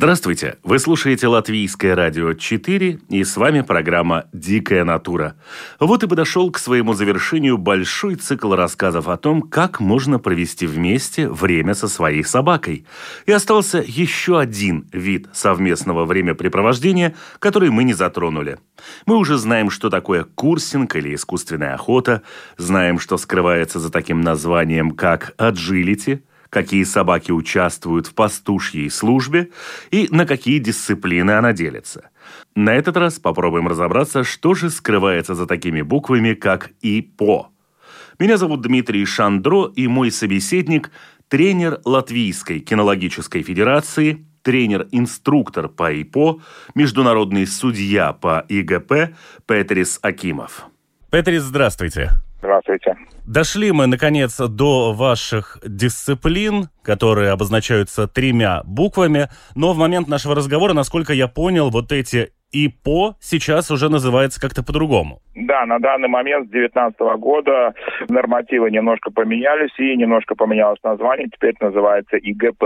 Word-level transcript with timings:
Здравствуйте! 0.00 0.56
Вы 0.62 0.78
слушаете 0.78 1.26
Латвийское 1.26 1.94
радио 1.94 2.32
4, 2.32 3.00
и 3.10 3.22
с 3.22 3.36
вами 3.36 3.60
программа 3.60 4.24
«Дикая 4.32 4.82
натура». 4.82 5.36
Вот 5.78 6.02
и 6.02 6.08
подошел 6.08 6.50
к 6.50 6.58
своему 6.58 6.94
завершению 6.94 7.58
большой 7.58 8.14
цикл 8.14 8.54
рассказов 8.54 9.08
о 9.08 9.18
том, 9.18 9.42
как 9.42 9.78
можно 9.78 10.18
провести 10.18 10.66
вместе 10.66 11.28
время 11.28 11.74
со 11.74 11.86
своей 11.86 12.24
собакой. 12.24 12.86
И 13.26 13.32
остался 13.32 13.84
еще 13.86 14.40
один 14.40 14.88
вид 14.90 15.28
совместного 15.34 16.06
времяпрепровождения, 16.06 17.14
который 17.38 17.68
мы 17.68 17.84
не 17.84 17.92
затронули. 17.92 18.58
Мы 19.04 19.18
уже 19.18 19.36
знаем, 19.36 19.68
что 19.68 19.90
такое 19.90 20.24
курсинг 20.24 20.96
или 20.96 21.14
искусственная 21.14 21.74
охота, 21.74 22.22
знаем, 22.56 23.00
что 23.00 23.18
скрывается 23.18 23.78
за 23.78 23.90
таким 23.90 24.22
названием, 24.22 24.92
как 24.92 25.34
«аджилити», 25.36 26.22
какие 26.50 26.84
собаки 26.84 27.32
участвуют 27.32 28.08
в 28.08 28.14
пастушьей 28.14 28.90
службе 28.90 29.50
и 29.90 30.08
на 30.10 30.26
какие 30.26 30.58
дисциплины 30.58 31.30
она 31.30 31.52
делится. 31.52 32.10
На 32.54 32.74
этот 32.74 32.96
раз 32.96 33.18
попробуем 33.18 33.68
разобраться, 33.68 34.24
что 34.24 34.54
же 34.54 34.68
скрывается 34.68 35.34
за 35.34 35.46
такими 35.46 35.82
буквами, 35.82 36.34
как 36.34 36.70
ИПО. 36.82 37.48
Меня 38.18 38.36
зовут 38.36 38.60
Дмитрий 38.60 39.04
Шандро, 39.06 39.72
и 39.74 39.86
мой 39.86 40.10
собеседник– 40.10 40.90
тренер 41.30 41.80
Латвийской 41.84 42.58
кинологической 42.58 43.42
федерации, 43.42 44.26
тренер-инструктор 44.42 45.68
по 45.68 45.92
ИПО, 45.92 46.40
международный 46.74 47.46
судья 47.46 48.12
по 48.12 48.44
ИГП 48.48 49.14
Петрис 49.46 49.98
Акимов. 50.02 50.66
Петрис, 51.10 51.42
здравствуйте. 51.42 52.10
Здравствуйте. 52.40 52.96
Дошли 53.32 53.70
мы, 53.70 53.86
наконец, 53.86 54.40
до 54.40 54.92
ваших 54.92 55.58
дисциплин, 55.64 56.64
которые 56.82 57.30
обозначаются 57.30 58.08
тремя 58.08 58.62
буквами, 58.64 59.28
но 59.54 59.72
в 59.72 59.78
момент 59.78 60.08
нашего 60.08 60.34
разговора, 60.34 60.72
насколько 60.72 61.12
я 61.12 61.28
понял, 61.28 61.70
вот 61.70 61.92
эти 61.92 62.32
ИПО 62.50 63.14
сейчас 63.20 63.70
уже 63.70 63.88
называется 63.88 64.40
как-то 64.40 64.64
по-другому. 64.64 65.20
Да, 65.36 65.64
на 65.64 65.78
данный 65.78 66.08
момент 66.08 66.48
с 66.48 66.50
2019 66.50 67.00
года 67.20 67.72
нормативы 68.08 68.68
немножко 68.72 69.12
поменялись 69.12 69.78
и 69.78 69.96
немножко 69.96 70.34
поменялось 70.34 70.82
название, 70.82 71.28
теперь 71.32 71.54
называется 71.60 72.16
ИГП 72.16 72.64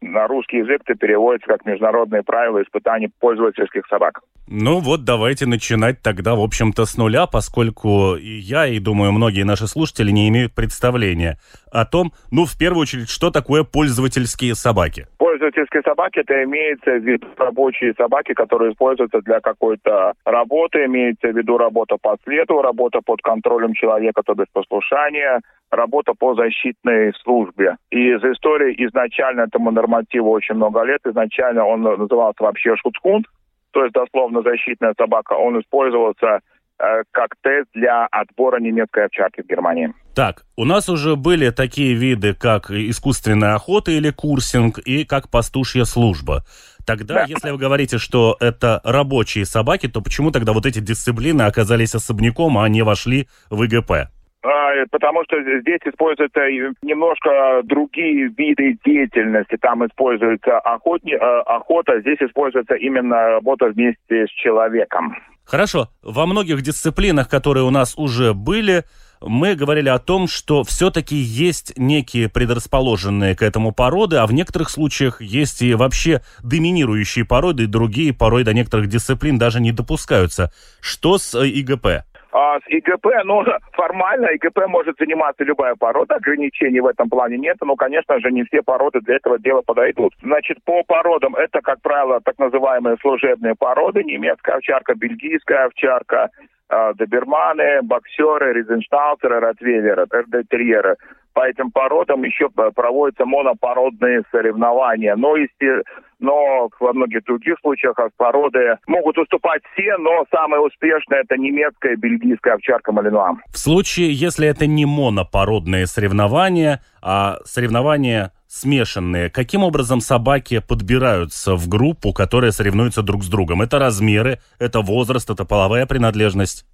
на 0.00 0.26
русский 0.26 0.58
язык 0.58 0.82
это 0.84 0.94
переводится 0.94 1.48
как 1.48 1.64
международные 1.64 2.22
правила 2.22 2.62
испытаний 2.62 3.10
пользовательских 3.20 3.86
собак. 3.88 4.20
Ну 4.46 4.78
вот 4.78 5.04
давайте 5.04 5.46
начинать 5.46 6.00
тогда, 6.00 6.34
в 6.34 6.40
общем-то, 6.40 6.86
с 6.86 6.96
нуля, 6.96 7.26
поскольку 7.26 8.16
и 8.16 8.38
я, 8.38 8.66
и, 8.66 8.78
думаю, 8.78 9.12
многие 9.12 9.44
наши 9.44 9.66
слушатели 9.66 10.10
не 10.10 10.28
имеют 10.28 10.54
представления 10.54 11.38
о 11.72 11.84
том, 11.84 12.12
ну, 12.30 12.44
в 12.44 12.56
первую 12.58 12.82
очередь, 12.82 13.08
что 13.08 13.30
такое 13.30 13.64
пользовательские 13.64 14.54
собаки. 14.54 15.06
Пользовательские 15.18 15.82
собаки, 15.82 16.20
это 16.20 16.42
имеется 16.44 16.92
в 16.92 17.04
виду 17.04 17.26
рабочие 17.36 17.94
собаки, 17.94 18.34
которые 18.34 18.72
используются 18.72 19.20
для 19.20 19.40
какой-то 19.40 20.14
работы, 20.24 20.84
имеется 20.84 21.28
в 21.28 21.36
виду 21.36 21.58
работа 21.58 21.96
по 22.00 22.16
следу, 22.24 22.62
работа 22.62 23.00
под 23.04 23.22
контролем 23.22 23.74
человека, 23.74 24.22
то 24.24 24.34
есть 24.36 24.52
послушание, 24.52 25.40
работа 25.70 26.14
по 26.18 26.34
защитной 26.34 27.12
службе. 27.22 27.76
И 27.90 28.14
из 28.14 28.24
истории 28.24 28.74
изначально 28.86 29.42
этому 29.42 29.70
нормативу 29.70 30.30
очень 30.30 30.54
много 30.54 30.82
лет. 30.82 31.00
Изначально 31.04 31.64
он 31.64 31.82
назывался 31.82 32.42
вообще 32.42 32.76
шутхунд, 32.76 33.26
то 33.72 33.82
есть 33.82 33.94
дословно 33.94 34.42
защитная 34.42 34.94
собака. 34.98 35.34
Он 35.34 35.60
использовался 35.60 36.40
как 36.78 37.34
тест 37.42 37.68
для 37.74 38.06
отбора 38.06 38.60
немецкой 38.60 39.06
овчарки 39.06 39.42
в 39.42 39.46
Германии. 39.46 39.92
Так, 40.14 40.44
у 40.56 40.64
нас 40.64 40.88
уже 40.88 41.16
были 41.16 41.50
такие 41.50 41.94
виды, 41.94 42.34
как 42.34 42.70
искусственная 42.70 43.54
охота 43.54 43.90
или 43.90 44.10
курсинг, 44.10 44.78
и 44.78 45.04
как 45.04 45.30
пастушья 45.30 45.84
служба. 45.84 46.44
Тогда, 46.86 47.14
да. 47.14 47.24
если 47.28 47.50
вы 47.50 47.58
говорите, 47.58 47.98
что 47.98 48.36
это 48.40 48.80
рабочие 48.82 49.44
собаки, 49.44 49.88
то 49.88 50.00
почему 50.00 50.30
тогда 50.30 50.52
вот 50.52 50.66
эти 50.66 50.78
дисциплины 50.80 51.42
оказались 51.42 51.94
особняком, 51.94 52.58
а 52.58 52.68
не 52.68 52.82
вошли 52.82 53.28
в 53.50 53.62
ИГП? 53.62 54.08
А, 54.42 54.70
потому 54.90 55.24
что 55.24 55.36
здесь 55.60 55.80
используются 55.84 56.40
немножко 56.82 57.60
другие 57.64 58.28
виды 58.28 58.78
деятельности. 58.84 59.56
Там 59.60 59.84
используется 59.86 60.58
охотни, 60.58 61.12
э, 61.12 61.40
охота, 61.42 62.00
здесь 62.00 62.18
используется 62.20 62.74
именно 62.74 63.28
работа 63.32 63.66
вместе 63.66 64.26
с 64.26 64.30
человеком. 64.30 65.14
Хорошо. 65.48 65.88
Во 66.02 66.26
многих 66.26 66.60
дисциплинах, 66.60 67.26
которые 67.26 67.64
у 67.64 67.70
нас 67.70 67.94
уже 67.96 68.34
были, 68.34 68.84
мы 69.22 69.54
говорили 69.54 69.88
о 69.88 69.98
том, 69.98 70.28
что 70.28 70.62
все-таки 70.62 71.16
есть 71.16 71.72
некие 71.78 72.28
предрасположенные 72.28 73.34
к 73.34 73.40
этому 73.40 73.72
породы, 73.72 74.16
а 74.16 74.26
в 74.26 74.32
некоторых 74.34 74.68
случаях 74.68 75.22
есть 75.22 75.62
и 75.62 75.72
вообще 75.72 76.20
доминирующие 76.42 77.24
породы, 77.24 77.62
и 77.62 77.66
другие 77.66 78.12
порой 78.12 78.44
до 78.44 78.52
некоторых 78.52 78.88
дисциплин 78.88 79.38
даже 79.38 79.62
не 79.62 79.72
допускаются. 79.72 80.52
Что 80.82 81.16
с 81.16 81.34
э, 81.34 81.48
ИГП? 81.48 82.04
А 82.32 82.60
с 82.60 82.62
ИГП, 82.68 83.06
ну, 83.24 83.42
формально 83.72 84.26
ИГП 84.34 84.66
может 84.68 84.96
заниматься 84.98 85.44
любая 85.44 85.74
порода, 85.76 86.16
ограничений 86.16 86.80
в 86.80 86.86
этом 86.86 87.08
плане 87.08 87.38
нет, 87.38 87.56
но, 87.62 87.74
конечно 87.76 88.20
же, 88.20 88.30
не 88.30 88.44
все 88.44 88.62
породы 88.62 89.00
для 89.00 89.16
этого 89.16 89.38
дела 89.38 89.62
подойдут. 89.62 90.12
Значит, 90.22 90.58
по 90.64 90.82
породам 90.82 91.34
это, 91.36 91.60
как 91.60 91.80
правило, 91.80 92.20
так 92.20 92.38
называемые 92.38 92.96
служебные 93.00 93.54
породы, 93.54 94.04
немецкая 94.04 94.56
овчарка, 94.56 94.94
бельгийская 94.94 95.66
овчарка, 95.66 96.28
э, 96.68 96.92
доберманы, 96.96 97.80
боксеры, 97.82 98.52
ризеншталцеры, 98.52 99.40
ротвейлеры, 99.40 100.06
эрдетерьеры 100.12 100.96
по 101.38 101.46
этим 101.46 101.70
породам 101.70 102.24
еще 102.24 102.48
проводятся 102.50 103.24
монопородные 103.24 104.24
соревнования. 104.32 105.14
Но, 105.14 105.36
если, 105.36 105.84
но 106.18 106.68
во 106.80 106.92
многих 106.92 107.22
других 107.26 107.54
случаях 107.60 107.94
породы 108.16 108.76
могут 108.88 109.18
уступать 109.18 109.62
все, 109.72 109.96
но 109.98 110.24
самое 110.32 110.60
успешное 110.60 111.20
это 111.20 111.36
немецкая 111.36 111.94
бельгийская 111.94 112.54
овчарка 112.54 112.90
Малинуа. 112.90 113.36
В 113.52 113.56
случае, 113.56 114.12
если 114.12 114.48
это 114.48 114.66
не 114.66 114.84
монопородные 114.84 115.86
соревнования, 115.86 116.80
а 117.00 117.36
соревнования 117.44 118.32
смешанные, 118.48 119.30
каким 119.30 119.62
образом 119.62 120.00
собаки 120.00 120.60
подбираются 120.66 121.54
в 121.54 121.68
группу, 121.68 122.12
которая 122.12 122.50
соревнуется 122.50 123.02
друг 123.02 123.22
с 123.22 123.28
другом? 123.28 123.62
Это 123.62 123.78
размеры, 123.78 124.40
это 124.58 124.80
возраст, 124.80 125.30
это 125.30 125.44
половая 125.44 125.86
принадлежность? 125.86 126.66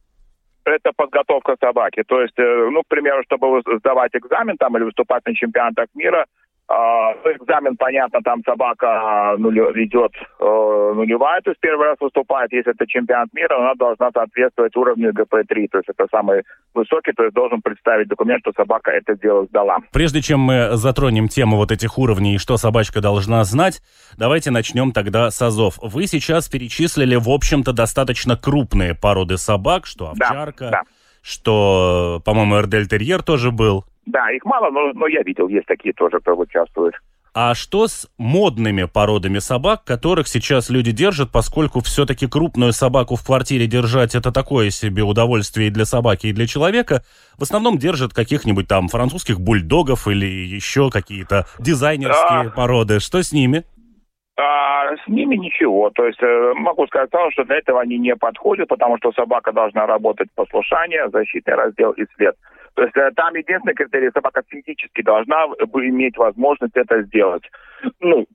Это 0.64 0.92
подготовка 0.96 1.56
собаки. 1.60 2.02
То 2.06 2.20
есть, 2.20 2.38
э, 2.38 2.68
ну, 2.70 2.82
к 2.82 2.88
примеру, 2.88 3.22
чтобы 3.24 3.62
сдавать 3.78 4.14
экзамен 4.14 4.56
там 4.56 4.76
или 4.76 4.84
выступать 4.84 5.24
на 5.26 5.34
чемпионатах 5.34 5.86
мира, 5.94 6.26
экзамен, 6.68 7.76
понятно, 7.76 8.20
там 8.22 8.42
собака 8.44 8.86
а, 8.86 9.36
нулю, 9.36 9.70
идет 9.84 10.12
э, 10.40 10.92
нулевая, 10.94 11.40
то 11.42 11.50
есть 11.50 11.60
первый 11.60 11.88
раз 11.88 11.96
выступает. 12.00 12.52
Если 12.52 12.72
это 12.72 12.86
чемпионат 12.86 13.28
мира, 13.34 13.56
она 13.58 13.74
должна 13.74 14.10
соответствовать 14.12 14.74
уровню 14.76 15.12
ГП-3, 15.12 15.68
то 15.70 15.78
есть 15.78 15.88
это 15.88 16.06
самый 16.10 16.42
высокий, 16.74 17.12
то 17.12 17.24
есть 17.24 17.34
должен 17.34 17.60
представить 17.60 18.08
документ, 18.08 18.40
что 18.40 18.52
собака 18.56 18.90
это 18.90 19.14
дело 19.16 19.44
сдала. 19.46 19.78
Прежде 19.92 20.22
чем 20.22 20.40
мы 20.40 20.70
затронем 20.76 21.28
тему 21.28 21.56
вот 21.56 21.70
этих 21.70 21.98
уровней 21.98 22.36
и 22.36 22.38
что 22.38 22.56
собачка 22.56 23.00
должна 23.00 23.44
знать, 23.44 23.82
давайте 24.16 24.50
начнем 24.50 24.92
тогда 24.92 25.30
с 25.30 25.40
азов. 25.42 25.78
Вы 25.82 26.06
сейчас 26.06 26.48
перечислили, 26.48 27.16
в 27.16 27.28
общем-то, 27.28 27.72
достаточно 27.72 28.36
крупные 28.36 28.94
породы 28.94 29.36
собак, 29.36 29.86
что 29.86 30.10
овчарка, 30.10 30.64
да, 30.64 30.70
да. 30.70 30.82
что, 31.22 32.22
по-моему, 32.24 32.56
эрдельтерьер 32.56 33.22
тоже 33.22 33.50
был. 33.50 33.84
Да, 34.06 34.30
их 34.30 34.44
мало, 34.44 34.70
но, 34.70 34.92
но 34.92 35.06
я 35.06 35.22
видел, 35.22 35.48
есть 35.48 35.66
такие 35.66 35.94
тоже, 35.94 36.20
кто 36.20 36.34
участвует. 36.36 36.94
А 37.36 37.54
что 37.54 37.88
с 37.88 38.08
модными 38.16 38.84
породами 38.84 39.40
собак, 39.40 39.82
которых 39.82 40.28
сейчас 40.28 40.70
люди 40.70 40.92
держат, 40.92 41.32
поскольку 41.32 41.80
все-таки 41.80 42.28
крупную 42.28 42.72
собаку 42.72 43.16
в 43.16 43.26
квартире 43.26 43.66
держать 43.66 44.14
это 44.14 44.30
такое 44.30 44.70
себе 44.70 45.02
удовольствие 45.02 45.66
и 45.66 45.70
для 45.70 45.84
собаки, 45.84 46.28
и 46.28 46.32
для 46.32 46.46
человека, 46.46 47.02
в 47.36 47.42
основном 47.42 47.76
держат 47.76 48.14
каких-нибудь 48.14 48.68
там 48.68 48.86
французских 48.86 49.40
бульдогов 49.40 50.06
или 50.06 50.26
еще 50.26 50.90
какие-то 50.90 51.46
дизайнерские 51.58 52.50
а... 52.50 52.50
породы. 52.50 53.00
Что 53.00 53.20
с 53.20 53.32
ними? 53.32 53.64
А, 54.36 54.96
с 54.96 55.08
ними 55.08 55.34
ничего. 55.34 55.90
То 55.90 56.06
есть 56.06 56.22
э, 56.22 56.52
могу 56.54 56.86
сказать 56.86 57.10
что 57.32 57.44
для 57.44 57.56
этого 57.56 57.80
они 57.80 57.98
не 57.98 58.14
подходят, 58.14 58.68
потому 58.68 58.96
что 58.98 59.12
собака 59.12 59.52
должна 59.52 59.86
работать 59.86 60.28
послушание, 60.36 61.08
защитный 61.10 61.54
раздел 61.54 61.90
и 61.92 62.04
след. 62.16 62.36
То 62.74 62.82
есть 62.82 62.96
э, 62.96 63.10
там 63.14 63.34
единственный 63.34 63.74
критерий, 63.74 64.10
собака 64.12 64.42
физически 64.46 65.02
должна 65.02 65.44
иметь 65.44 66.16
возможность 66.16 66.76
это 66.76 67.02
сделать. 67.02 67.44
Ну, 68.00 68.26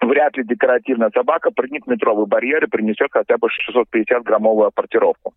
вряд 0.00 0.36
ли 0.36 0.44
декоративная 0.44 1.10
собака 1.14 1.50
прыгнет 1.50 1.86
метровый 1.86 2.26
барьер 2.26 2.64
и 2.64 2.68
принесет 2.68 3.08
хотя 3.12 3.36
бы 3.38 3.48
650-граммовую 3.48 4.66
апортировку. 4.66 5.34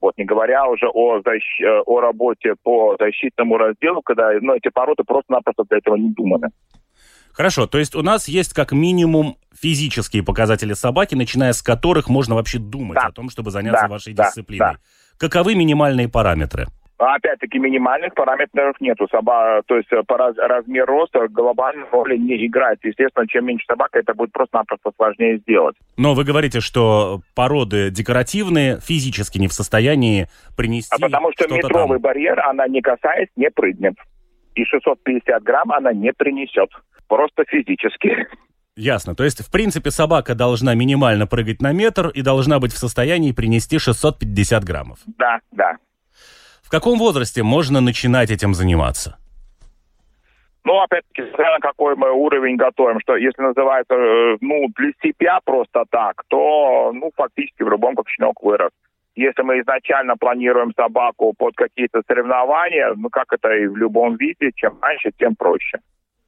Вот, 0.00 0.16
не 0.16 0.24
говоря 0.24 0.66
уже 0.66 0.86
о, 0.86 1.20
защ... 1.24 1.60
Э, 1.60 1.80
о 1.84 2.00
работе 2.00 2.54
по 2.62 2.96
защитному 2.98 3.58
разделу, 3.58 4.00
когда 4.02 4.30
ну, 4.40 4.54
эти 4.54 4.68
породы 4.68 5.02
просто-напросто 5.04 5.64
для 5.68 5.78
этого 5.78 5.96
не 5.96 6.10
думаны. 6.10 6.48
Хорошо, 7.32 7.66
то 7.66 7.78
есть 7.78 7.94
у 7.94 8.02
нас 8.02 8.26
есть 8.26 8.52
как 8.52 8.72
минимум 8.72 9.36
физические 9.54 10.24
показатели 10.24 10.72
собаки, 10.72 11.14
начиная 11.14 11.52
с 11.52 11.62
которых 11.62 12.08
можно 12.08 12.34
вообще 12.34 12.58
думать 12.58 12.96
да. 12.96 13.06
о 13.06 13.12
том, 13.12 13.28
чтобы 13.28 13.50
заняться 13.50 13.82
да, 13.82 13.88
вашей 13.88 14.14
да, 14.14 14.24
дисциплиной. 14.26 14.74
Да. 14.74 14.78
Каковы 15.18 15.54
минимальные 15.54 16.08
параметры? 16.08 16.66
Опять-таки 16.98 17.58
минимальных 17.60 18.12
параметров 18.14 18.74
нету. 18.80 19.06
Соба, 19.08 19.62
то 19.66 19.76
есть 19.76 19.86
э, 19.92 20.02
по 20.04 20.16
раз, 20.16 20.36
размер 20.36 20.84
роста 20.84 21.28
глобальной 21.28 21.86
роли 21.92 22.16
не 22.16 22.44
играет. 22.44 22.80
Естественно, 22.82 23.26
чем 23.28 23.46
меньше 23.46 23.66
собака, 23.68 24.00
это 24.00 24.14
будет 24.14 24.32
просто-напросто 24.32 24.90
сложнее 24.96 25.38
сделать. 25.38 25.76
Но 25.96 26.14
вы 26.14 26.24
говорите, 26.24 26.58
что 26.60 27.20
породы 27.36 27.90
декоративные, 27.90 28.80
физически 28.80 29.38
не 29.38 29.46
в 29.46 29.52
состоянии 29.52 30.26
принести 30.56 30.92
А 30.92 30.98
потому 30.98 31.30
что 31.32 31.46
метровый 31.46 31.98
там. 31.98 32.02
барьер 32.02 32.40
она 32.40 32.66
не 32.66 32.80
касаясь, 32.80 33.28
не 33.36 33.48
прыгнет. 33.48 33.94
И 34.56 34.64
650 34.64 35.40
грамм 35.44 35.70
она 35.70 35.92
не 35.92 36.12
принесет. 36.12 36.70
Просто 37.06 37.44
физически. 37.46 38.26
Ясно. 38.74 39.14
То 39.14 39.24
есть, 39.24 39.44
в 39.44 39.50
принципе, 39.50 39.90
собака 39.90 40.34
должна 40.34 40.74
минимально 40.74 41.26
прыгать 41.26 41.62
на 41.62 41.72
метр 41.72 42.08
и 42.08 42.22
должна 42.22 42.58
быть 42.58 42.72
в 42.72 42.78
состоянии 42.78 43.32
принести 43.32 43.78
650 43.78 44.64
граммов. 44.64 44.98
Да, 45.18 45.40
да. 45.52 45.76
В 46.68 46.70
каком 46.70 46.98
возрасте 46.98 47.42
можно 47.42 47.80
начинать 47.80 48.30
этим 48.30 48.52
заниматься? 48.52 49.16
Ну, 50.64 50.78
опять-таки, 50.82 51.26
смотря 51.30 51.52
на 51.52 51.60
какой 51.60 51.96
мы 51.96 52.12
уровень 52.12 52.56
готовим, 52.56 53.00
что 53.00 53.16
если 53.16 53.40
называется, 53.40 53.94
э, 53.94 54.36
ну, 54.42 54.68
для 54.76 54.92
себя 55.02 55.38
просто 55.42 55.84
так, 55.88 56.24
то, 56.28 56.92
ну, 56.92 57.10
фактически 57.16 57.62
в 57.62 57.70
любом 57.70 57.96
как 57.96 58.10
щенок 58.10 58.42
вырос. 58.42 58.70
Если 59.14 59.40
мы 59.40 59.60
изначально 59.60 60.18
планируем 60.18 60.74
собаку 60.76 61.32
под 61.38 61.56
какие-то 61.56 62.02
соревнования, 62.06 62.92
ну, 62.94 63.08
как 63.08 63.32
это 63.32 63.50
и 63.50 63.66
в 63.66 63.76
любом 63.78 64.16
виде, 64.16 64.50
чем 64.54 64.76
раньше, 64.82 65.10
тем 65.18 65.36
проще. 65.36 65.78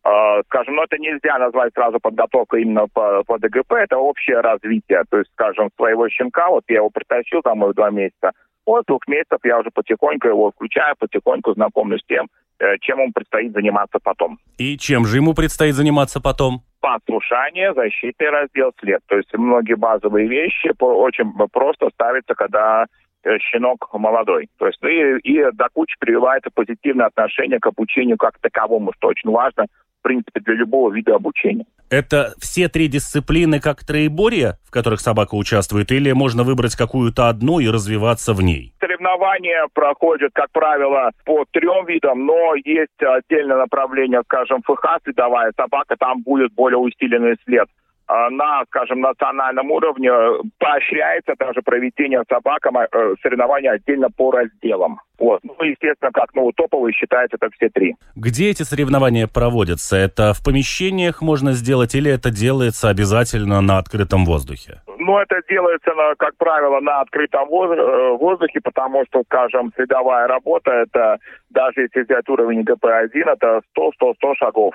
Uh, 0.02 0.42
скажем, 0.46 0.76
но 0.76 0.84
это 0.84 0.96
нельзя 0.96 1.38
назвать 1.38 1.74
сразу 1.74 2.00
подготовкой 2.00 2.62
именно 2.62 2.86
по, 2.88 3.22
по 3.24 3.38
ДГП, 3.38 3.72
это 3.72 3.98
общее 3.98 4.40
развитие. 4.40 5.02
То 5.10 5.18
есть, 5.18 5.30
скажем, 5.32 5.68
своего 5.76 6.08
щенка, 6.08 6.48
вот 6.48 6.64
я 6.68 6.76
его 6.76 6.88
притащил 6.88 7.42
там 7.42 7.60
в 7.60 7.74
два 7.74 7.90
месяца, 7.90 8.32
от 8.64 8.86
двух 8.86 9.06
месяцев 9.08 9.38
я 9.44 9.58
уже 9.58 9.70
потихоньку 9.70 10.28
его 10.28 10.50
включаю, 10.50 10.94
потихоньку 10.98 11.54
знакомлюсь 11.54 12.02
с 12.02 12.06
тем, 12.06 12.28
э, 12.58 12.78
чем 12.80 13.00
ему 13.00 13.12
предстоит 13.12 13.52
заниматься 13.52 13.98
потом. 14.02 14.38
И 14.58 14.76
чем 14.78 15.06
же 15.06 15.16
ему 15.16 15.34
предстоит 15.34 15.74
заниматься 15.74 16.20
потом? 16.20 16.62
Послушание, 16.80 17.74
защитный 17.74 18.30
раздел, 18.30 18.72
след. 18.80 19.00
То 19.06 19.16
есть 19.16 19.32
многие 19.34 19.74
базовые 19.74 20.28
вещи 20.28 20.72
очень 20.78 21.32
просто 21.52 21.90
ставятся, 21.90 22.34
когда 22.34 22.86
э, 23.24 23.38
щенок 23.38 23.88
молодой. 23.92 24.48
То 24.58 24.66
есть 24.66 24.82
и, 24.82 25.30
и 25.30 25.50
до 25.52 25.68
кучи 25.72 25.96
прививается 25.98 26.50
позитивное 26.54 27.06
отношение 27.06 27.58
к 27.58 27.66
обучению 27.66 28.16
как 28.16 28.38
таковому, 28.38 28.92
что 28.96 29.08
очень 29.08 29.30
важно 29.30 29.66
в 30.00 30.02
принципе, 30.02 30.40
для 30.40 30.54
любого 30.54 30.92
вида 30.92 31.14
обучения. 31.14 31.66
Это 31.90 32.34
все 32.38 32.68
три 32.68 32.88
дисциплины 32.88 33.60
как 33.60 33.84
троеборье, 33.84 34.54
в 34.64 34.70
которых 34.70 35.00
собака 35.00 35.34
участвует, 35.34 35.90
или 35.92 36.12
можно 36.12 36.44
выбрать 36.44 36.76
какую-то 36.76 37.28
одну 37.28 37.58
и 37.58 37.68
развиваться 37.68 38.32
в 38.32 38.42
ней? 38.42 38.72
Соревнования 38.80 39.66
проходят, 39.74 40.30
как 40.32 40.50
правило, 40.52 41.10
по 41.24 41.44
трем 41.50 41.86
видам, 41.86 42.26
но 42.26 42.54
есть 42.54 43.00
отдельное 43.00 43.56
направление, 43.56 44.22
скажем, 44.24 44.62
ФХ 44.62 45.02
следовая 45.04 45.52
собака, 45.56 45.96
там 45.98 46.22
будет 46.22 46.52
более 46.54 46.78
усиленный 46.78 47.36
след. 47.44 47.68
А, 48.12 48.28
на, 48.28 48.64
скажем, 48.66 49.00
национальном 49.00 49.70
уровне 49.70 50.10
поощряется 50.58 51.34
даже 51.38 51.62
проведение 51.62 52.24
собакам 52.28 52.78
э, 52.78 52.86
соревнований 53.22 53.70
отдельно 53.70 54.10
по 54.10 54.32
разделам. 54.32 55.00
Вот. 55.16 55.38
Ну, 55.44 55.54
естественно, 55.62 56.10
как 56.10 56.34
ну, 56.34 56.50
топовые 56.50 56.92
считаются 56.92 57.36
это 57.40 57.50
все 57.54 57.68
три. 57.68 57.94
Где 58.16 58.50
эти 58.50 58.64
соревнования 58.64 59.28
проводятся? 59.28 59.96
Это 59.96 60.32
в 60.34 60.42
помещениях 60.44 61.22
можно 61.22 61.52
сделать 61.52 61.94
или 61.94 62.10
это 62.10 62.32
делается 62.32 62.88
обязательно 62.88 63.60
на 63.60 63.78
открытом 63.78 64.24
воздухе? 64.24 64.82
Ну, 64.98 65.16
это 65.16 65.40
делается, 65.48 65.92
как 66.18 66.36
правило, 66.36 66.80
на 66.80 67.02
открытом 67.02 67.48
э, 67.48 68.16
воздухе, 68.18 68.60
потому 68.60 69.04
что, 69.06 69.22
скажем, 69.22 69.70
следовая 69.76 70.26
работа, 70.26 70.72
это 70.72 71.18
даже 71.50 71.82
если 71.82 72.02
взять 72.02 72.28
уровень 72.28 72.62
ГП-1, 72.62 73.30
это 73.30 73.60
100-100-100 73.78 74.34
шагов 74.36 74.74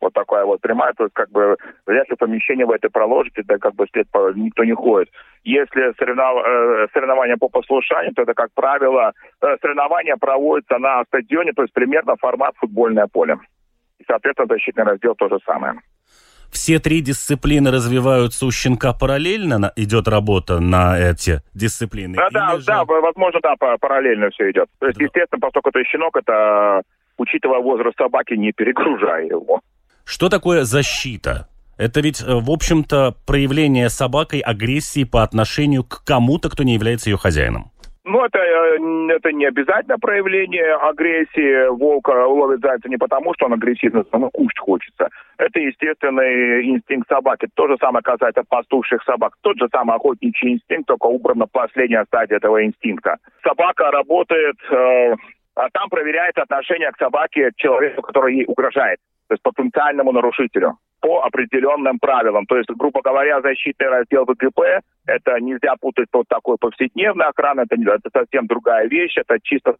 вот 0.00 0.12
такая 0.12 0.44
вот 0.44 0.60
прямая, 0.60 0.92
то 0.94 1.04
есть 1.04 1.14
как 1.14 1.30
бы 1.30 1.56
вряд 1.86 2.08
ли 2.10 2.16
помещение 2.16 2.66
в 2.66 2.70
это 2.70 2.88
проложите, 2.90 3.42
да 3.44 3.58
как 3.58 3.74
бы 3.74 3.86
след 3.92 4.06
никто 4.34 4.64
не 4.64 4.72
ходит. 4.72 5.10
Если 5.44 5.92
соревнов... 5.98 6.44
э, 6.44 6.86
соревнования 6.92 7.36
по 7.36 7.48
послушанию, 7.48 8.12
то 8.14 8.22
это, 8.22 8.34
как 8.34 8.50
правило, 8.54 9.12
э, 9.40 9.56
соревнования 9.60 10.16
проводятся 10.16 10.78
на 10.78 11.04
стадионе, 11.04 11.52
то 11.52 11.62
есть 11.62 11.72
примерно 11.72 12.16
формат 12.16 12.54
футбольное 12.56 13.06
поле. 13.06 13.38
И, 13.98 14.04
соответственно, 14.06 14.48
защитный 14.48 14.84
раздел 14.84 15.14
то 15.14 15.28
же 15.28 15.38
самое. 15.46 15.74
Все 16.50 16.78
три 16.78 17.00
дисциплины 17.00 17.70
развиваются 17.70 18.46
у 18.46 18.50
щенка 18.50 18.92
параллельно, 18.92 19.72
идет 19.76 20.08
работа 20.08 20.60
на 20.60 20.98
эти 20.98 21.42
дисциплины? 21.54 22.14
Да, 22.16 22.28
да, 22.30 22.58
же... 22.58 22.66
да, 22.66 22.84
возможно, 22.84 23.40
да, 23.42 23.54
параллельно 23.56 24.30
все 24.30 24.50
идет. 24.50 24.68
То 24.78 24.86
есть, 24.86 24.98
да. 24.98 25.04
естественно, 25.04 25.40
поскольку 25.40 25.70
это 25.70 25.84
щенок, 25.84 26.16
это, 26.16 26.82
учитывая 27.18 27.60
возраст 27.60 27.96
собаки, 27.98 28.34
не 28.34 28.52
перегружая 28.52 29.26
его. 29.26 29.60
Что 30.06 30.28
такое 30.28 30.62
защита? 30.62 31.48
Это 31.78 32.00
ведь, 32.00 32.22
э, 32.22 32.26
в 32.28 32.50
общем-то, 32.50 33.16
проявление 33.26 33.88
собакой 33.88 34.38
агрессии 34.38 35.02
по 35.02 35.24
отношению 35.24 35.82
к 35.82 36.04
кому-то, 36.06 36.48
кто 36.48 36.62
не 36.62 36.74
является 36.74 37.10
ее 37.10 37.16
хозяином. 37.16 37.72
Ну, 38.04 38.24
это, 38.24 38.38
э, 38.38 38.78
это 39.16 39.32
не 39.32 39.46
обязательно 39.46 39.98
проявление 39.98 40.76
агрессии. 40.76 41.68
Волка 41.76 42.24
ловит 42.24 42.60
зайца 42.60 42.88
не 42.88 42.96
потому, 42.96 43.34
что 43.34 43.46
он 43.46 43.54
агрессивный, 43.54 44.04
но 44.12 44.30
кушать 44.30 44.60
хочется. 44.60 45.08
Это 45.38 45.58
естественный 45.58 46.64
инстинкт 46.64 47.08
собаки. 47.08 47.48
То 47.54 47.66
же 47.66 47.76
самое 47.80 48.04
касается 48.04 48.44
пастуших 48.48 49.02
собак. 49.02 49.34
Тот 49.40 49.58
же 49.58 49.66
самый 49.72 49.96
охотничий 49.96 50.52
инстинкт, 50.52 50.86
только 50.86 51.06
убрана 51.06 51.46
последняя 51.50 52.04
стадия 52.04 52.36
этого 52.36 52.64
инстинкта. 52.64 53.16
Собака 53.42 53.90
работает, 53.90 54.56
э, 54.70 55.16
а 55.56 55.68
там 55.72 55.88
проверяет 55.88 56.38
отношение 56.38 56.92
к 56.92 56.98
собаке 56.98 57.50
человеку, 57.56 58.02
который 58.02 58.36
ей 58.36 58.44
угрожает 58.46 59.00
то 59.28 59.34
есть 59.34 59.42
потенциальному 59.42 60.12
нарушителю 60.12 60.78
по 61.00 61.22
определенным 61.22 61.98
правилам. 61.98 62.46
То 62.46 62.56
есть, 62.56 62.68
грубо 62.70 63.00
говоря, 63.02 63.40
защитный 63.40 63.88
раздел 63.88 64.24
ВГП– 64.24 64.80
это 65.06 65.40
нельзя 65.40 65.74
путать 65.80 66.08
вот 66.12 66.26
такой 66.28 66.56
повседневной 66.58 67.26
охраны, 67.26 67.62
это, 67.68 67.76
это 67.76 68.10
совсем 68.12 68.46
другая 68.46 68.88
вещь, 68.88 69.16
это 69.16 69.38
чисто 69.42 69.76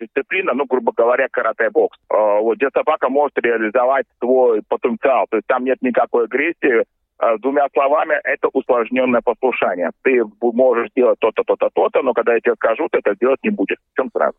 дисциплина, 0.00 0.52
ну, 0.54 0.64
грубо 0.64 0.92
говоря, 0.96 1.28
карате-бокс. 1.30 1.98
А, 2.08 2.40
вот, 2.40 2.56
где 2.56 2.68
собака 2.70 3.08
может 3.08 3.38
реализовать 3.38 4.06
свой 4.18 4.62
потенциал, 4.68 5.26
то 5.30 5.36
есть 5.36 5.46
там 5.46 5.64
нет 5.64 5.78
никакой 5.82 6.24
агрессии, 6.24 6.84
а, 7.18 7.38
двумя 7.38 7.66
словами, 7.72 8.18
это 8.24 8.48
усложненное 8.52 9.20
послушание. 9.22 9.90
Ты 10.02 10.22
можешь 10.40 10.90
делать 10.94 11.18
то-то, 11.18 11.44
то-то, 11.44 11.70
то-то, 11.72 12.02
но 12.02 12.12
когда 12.12 12.34
я 12.34 12.40
тебе 12.40 12.54
скажу, 12.54 12.88
ты 12.90 12.98
это 12.98 13.14
делать 13.18 13.40
не 13.42 13.50
будешь. 13.50 13.78
В 13.92 13.96
чем 13.96 14.10
сразу? 14.12 14.36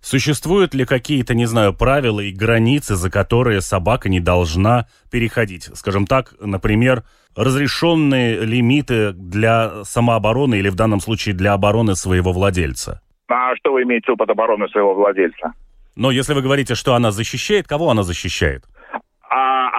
Существуют 0.00 0.74
ли 0.74 0.86
какие-то, 0.86 1.34
не 1.34 1.46
знаю, 1.46 1.74
правила 1.74 2.20
и 2.20 2.32
границы, 2.32 2.96
за 2.96 3.10
которые 3.10 3.60
собака 3.60 4.08
не 4.08 4.18
должна 4.18 4.86
переходить? 5.10 5.68
Скажем 5.74 6.06
так, 6.06 6.34
например, 6.40 7.04
разрешенные 7.36 8.40
лимиты 8.40 9.12
для 9.12 9.84
самообороны 9.84 10.56
или 10.56 10.70
в 10.70 10.74
данном 10.74 11.00
случае 11.00 11.34
для 11.34 11.52
обороны 11.52 11.94
своего 11.96 12.32
владельца? 12.32 13.02
А 13.28 13.54
что 13.56 13.72
вы 13.72 13.82
имеете 13.82 14.16
под 14.16 14.30
обороной 14.30 14.68
своего 14.70 14.94
владельца? 14.94 15.52
Но 15.96 16.10
если 16.10 16.32
вы 16.32 16.42
говорите, 16.42 16.74
что 16.74 16.94
она 16.94 17.10
защищает, 17.10 17.68
кого 17.68 17.90
она 17.90 18.02
защищает? 18.02 18.64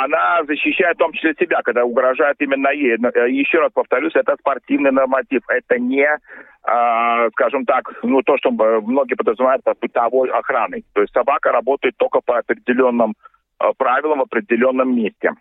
Она 0.04 0.44
защищает 0.48 0.96
в 0.96 1.00
том 1.00 1.14
числе 1.14 1.34
себя, 1.40 1.62
когда 1.64 1.86
угрожает 1.86 2.38
именно 2.40 2.70
ей. 2.70 2.98
Э, 2.98 3.30
еще 3.30 3.60
раз 3.60 3.72
повторюсь, 3.74 4.16
это 4.16 4.36
спортивный 4.40 4.92
норматив, 4.92 5.42
это 5.48 5.80
не, 5.80 6.08
э, 6.08 7.30
скажем 7.32 7.66
так, 7.66 7.92
ну 8.04 8.22
то, 8.22 8.38
что 8.38 8.52
многие 8.52 9.16
подразумевают 9.16 9.64
под 9.64 9.80
бытовой 9.80 10.30
охраной. 10.30 10.84
То 10.94 11.02
есть 11.02 11.14
собака 11.14 11.52
работает 11.52 11.96
только 11.98 12.22
по 12.22 12.40
определенным 12.40 13.14
э, 13.60 13.72
правилам 13.78 14.20
в 14.20 14.24
определенном 14.24 14.96
месте. 14.96 15.32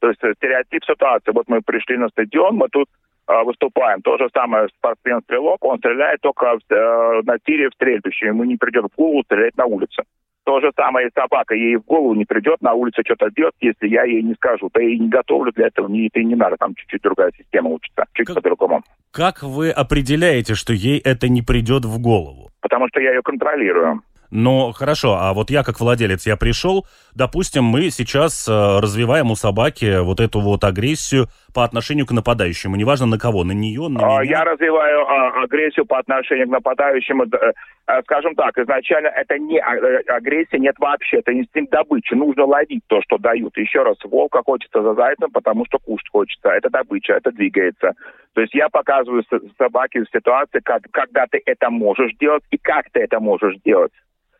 То 0.00 0.08
есть 0.08 0.20
стереотип 0.20 0.84
ситуации. 0.84 1.32
Вот 1.32 1.48
мы 1.48 1.60
пришли 1.62 1.96
на 1.96 2.08
стадион, 2.08 2.56
мы 2.56 2.68
тут 2.68 2.88
э, 3.28 3.42
выступаем. 3.44 4.02
То 4.02 4.18
же 4.18 4.28
самое 4.32 4.68
спортсмен-стрелок, 4.78 5.64
он 5.64 5.78
стреляет 5.78 6.20
только 6.20 6.58
э, 6.70 7.22
на 7.24 7.38
тире 7.38 7.68
в 7.68 7.74
стрельбище. 7.74 8.26
Ему 8.26 8.44
не 8.44 8.56
придет 8.56 8.84
в 8.84 8.96
голову 8.96 9.22
стрелять 9.24 9.56
на 9.56 9.66
улице. 9.66 10.02
То 10.46 10.60
же 10.60 10.70
самое 10.76 11.08
и 11.08 11.10
собака. 11.12 11.56
Ей 11.56 11.74
в 11.74 11.84
голову 11.84 12.14
не 12.14 12.24
придет 12.24 12.62
на 12.62 12.72
улице 12.72 13.02
что-то 13.04 13.30
делать, 13.32 13.56
если 13.60 13.88
я 13.88 14.04
ей 14.04 14.22
не 14.22 14.34
скажу. 14.34 14.70
Да 14.72 14.80
и 14.80 14.96
не 14.96 15.08
готовлю 15.08 15.50
для 15.52 15.66
этого, 15.66 15.88
мне 15.88 16.06
это 16.06 16.20
и 16.20 16.24
не 16.24 16.36
надо. 16.36 16.56
Там 16.56 16.72
чуть-чуть 16.76 17.02
другая 17.02 17.32
система 17.36 17.70
учится, 17.70 18.04
чуть 18.12 18.28
как, 18.28 18.36
по-другому. 18.36 18.84
Как 19.10 19.42
вы 19.42 19.70
определяете, 19.70 20.54
что 20.54 20.72
ей 20.72 21.00
это 21.00 21.28
не 21.28 21.42
придет 21.42 21.84
в 21.84 21.98
голову? 21.98 22.50
Потому 22.60 22.86
что 22.88 23.00
я 23.00 23.10
ее 23.12 23.22
контролирую. 23.22 24.02
Но 24.30 24.72
хорошо, 24.72 25.16
а 25.20 25.32
вот 25.32 25.50
я 25.50 25.62
как 25.62 25.80
владелец, 25.80 26.26
я 26.26 26.36
пришел, 26.36 26.86
допустим, 27.14 27.64
мы 27.64 27.90
сейчас 27.90 28.48
э, 28.48 28.52
развиваем 28.52 29.30
у 29.30 29.36
собаки 29.36 30.00
вот 30.02 30.20
эту 30.20 30.40
вот 30.40 30.64
агрессию 30.64 31.28
по 31.54 31.64
отношению 31.64 32.06
к 32.06 32.12
нападающему, 32.12 32.76
неважно 32.76 33.06
на 33.06 33.18
кого, 33.18 33.44
на 33.44 33.52
нее, 33.52 33.88
на 33.88 34.00
а, 34.00 34.22
меня. 34.22 34.38
Я 34.38 34.44
развиваю 34.44 35.06
а, 35.06 35.42
агрессию 35.42 35.86
по 35.86 35.98
отношению 35.98 36.48
к 36.48 36.50
нападающему, 36.50 37.24
э, 37.24 38.02
скажем 38.02 38.34
так, 38.34 38.58
изначально 38.58 39.08
это 39.08 39.38
не 39.38 39.58
э, 39.58 40.02
агрессия, 40.08 40.58
нет 40.58 40.76
вообще, 40.78 41.18
это 41.18 41.32
инстинкт 41.32 41.72
добычи, 41.72 42.14
нужно 42.14 42.44
ловить 42.44 42.82
то, 42.88 43.00
что 43.02 43.18
дают. 43.18 43.56
Еще 43.56 43.82
раз, 43.82 43.96
волк 44.04 44.36
охотится 44.36 44.82
за 44.82 44.94
зайцем, 44.94 45.30
потому 45.30 45.64
что 45.66 45.78
кушать 45.78 46.08
хочется, 46.10 46.48
это 46.50 46.68
добыча, 46.68 47.14
это 47.14 47.32
двигается. 47.32 47.92
То 48.34 48.42
есть 48.42 48.54
я 48.54 48.68
показываю 48.68 49.24
собаке 49.56 50.04
ситуации, 50.12 50.60
как, 50.62 50.82
когда 50.90 51.24
ты 51.30 51.40
это 51.46 51.70
можешь 51.70 52.12
делать 52.20 52.44
и 52.50 52.58
как 52.58 52.84
ты 52.92 53.00
это 53.00 53.18
можешь 53.18 53.56
делать. 53.64 53.92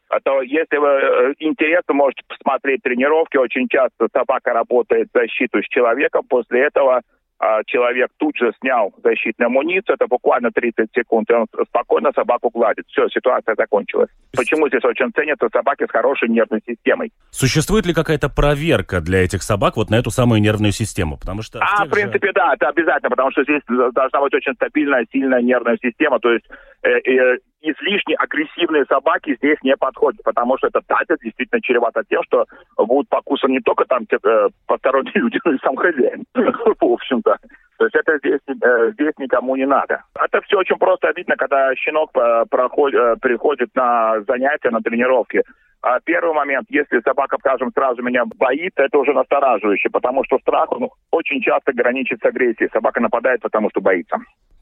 А 0.09 0.21
то, 0.21 0.41
если 0.43 0.77
вы 0.77 0.89
э, 0.89 1.35
интересно, 1.41 1.95
можете 1.95 2.23
посмотреть 2.29 2.83
тренировки. 2.83 3.37
Очень 3.37 3.69
часто 3.69 4.09
собака 4.13 4.53
работает 4.53 5.09
защиту 5.13 5.63
с 5.63 5.67
человеком. 5.69 6.25
После 6.29 6.65
этого 6.67 7.03
а, 7.39 7.63
человек 7.65 8.09
тут 8.17 8.35
же 8.37 8.53
снял 8.61 8.95
защитную 9.05 9.49
амуницию, 9.49 9.97
это 9.97 10.07
буквально 10.07 10.51
30 10.51 10.89
секунд, 10.95 11.29
и 11.31 11.35
он 11.35 11.47
спокойно 11.69 12.11
собаку 12.15 12.49
гладит. 12.49 12.87
Все, 12.89 13.09
ситуация 13.09 13.55
закончилась. 13.57 14.09
Почему 14.35 14.69
здесь 14.69 14.85
очень 14.85 15.13
ценятся 15.13 15.49
собаки 15.53 15.85
с 15.87 15.91
хорошей 15.91 16.31
нервной 16.31 16.63
системой? 16.67 17.13
Существует 17.31 17.85
ли 17.85 17.93
какая-то 17.93 18.31
проверка 18.31 19.03
для 19.03 19.23
этих 19.23 19.43
собак 19.43 19.77
вот 19.77 19.91
на 19.91 19.97
эту 19.97 20.11
самую 20.11 20.41
нервную 20.41 20.73
систему? 20.73 21.19
Потому 21.19 21.43
что 21.43 21.59
а, 21.61 21.85
в, 21.85 21.89
в 21.89 21.91
принципе, 21.91 22.29
же... 22.29 22.33
да, 22.33 22.55
это 22.55 22.69
обязательно, 22.69 23.11
потому 23.11 23.31
что 23.33 23.43
здесь 23.43 23.61
должна 23.69 24.21
быть 24.21 24.33
очень 24.33 24.55
стабильная, 24.55 25.07
сильная 25.13 25.43
нервная 25.43 25.79
система, 25.83 26.19
то 26.21 26.33
есть 26.33 26.47
э, 26.85 26.89
э, 26.89 27.39
излишне 27.61 28.15
агрессивные 28.17 28.85
собаки 28.87 29.37
здесь 29.37 29.59
не 29.63 29.77
подходят, 29.77 30.23
потому 30.25 30.57
что 30.59 30.69
это 30.69 30.81
татя 30.87 31.17
действительно 31.23 31.61
чревато 31.61 32.03
тем, 32.09 32.23
что 32.25 32.45
будут 32.77 33.09
покусаны 33.09 33.53
не 33.53 33.61
только 33.61 33.85
там 33.85 34.05
э, 34.11 34.49
посторонние 34.67 35.13
люди, 35.17 35.39
но 35.45 35.53
и 35.53 35.59
сам 35.59 35.77
хозяин, 35.77 36.25
в 36.35 36.85
общем-то. 36.85 37.39
То 37.79 37.85
есть 37.85 37.95
это 37.95 38.19
здесь, 38.19 38.41
э, 38.49 38.91
здесь 38.93 39.13
никому 39.19 39.57
не 39.57 39.67
надо. 39.67 40.03
Это 40.15 40.41
все 40.43 40.59
очень 40.59 40.77
просто 40.77 41.13
видно, 41.15 41.37
когда 41.37 41.75
щенок 41.77 42.11
э, 42.17 42.45
проходит, 42.51 42.99
э, 42.99 43.17
приходит 43.21 43.75
на 43.75 44.21
занятия, 44.27 44.71
на 44.71 44.81
тренировки. 44.81 45.43
А 45.83 46.01
первый 46.01 46.35
момент, 46.35 46.67
если 46.71 47.01
собака, 47.01 47.37
скажем, 47.39 47.71
сразу 47.73 48.03
меня 48.03 48.25
боится, 48.25 48.83
это 48.83 48.99
уже 48.99 49.13
настораживающе, 49.13 49.91
потому 49.91 50.25
что 50.25 50.39
страх 50.39 50.73
он 50.73 50.89
очень 51.11 51.41
часто 51.43 51.73
граничит 51.73 52.19
с 52.21 52.25
агрессией. 52.25 52.71
Собака 52.73 53.01
нападает, 53.01 53.41
потому 53.43 53.71
что 53.71 53.81
боится. 53.81 54.17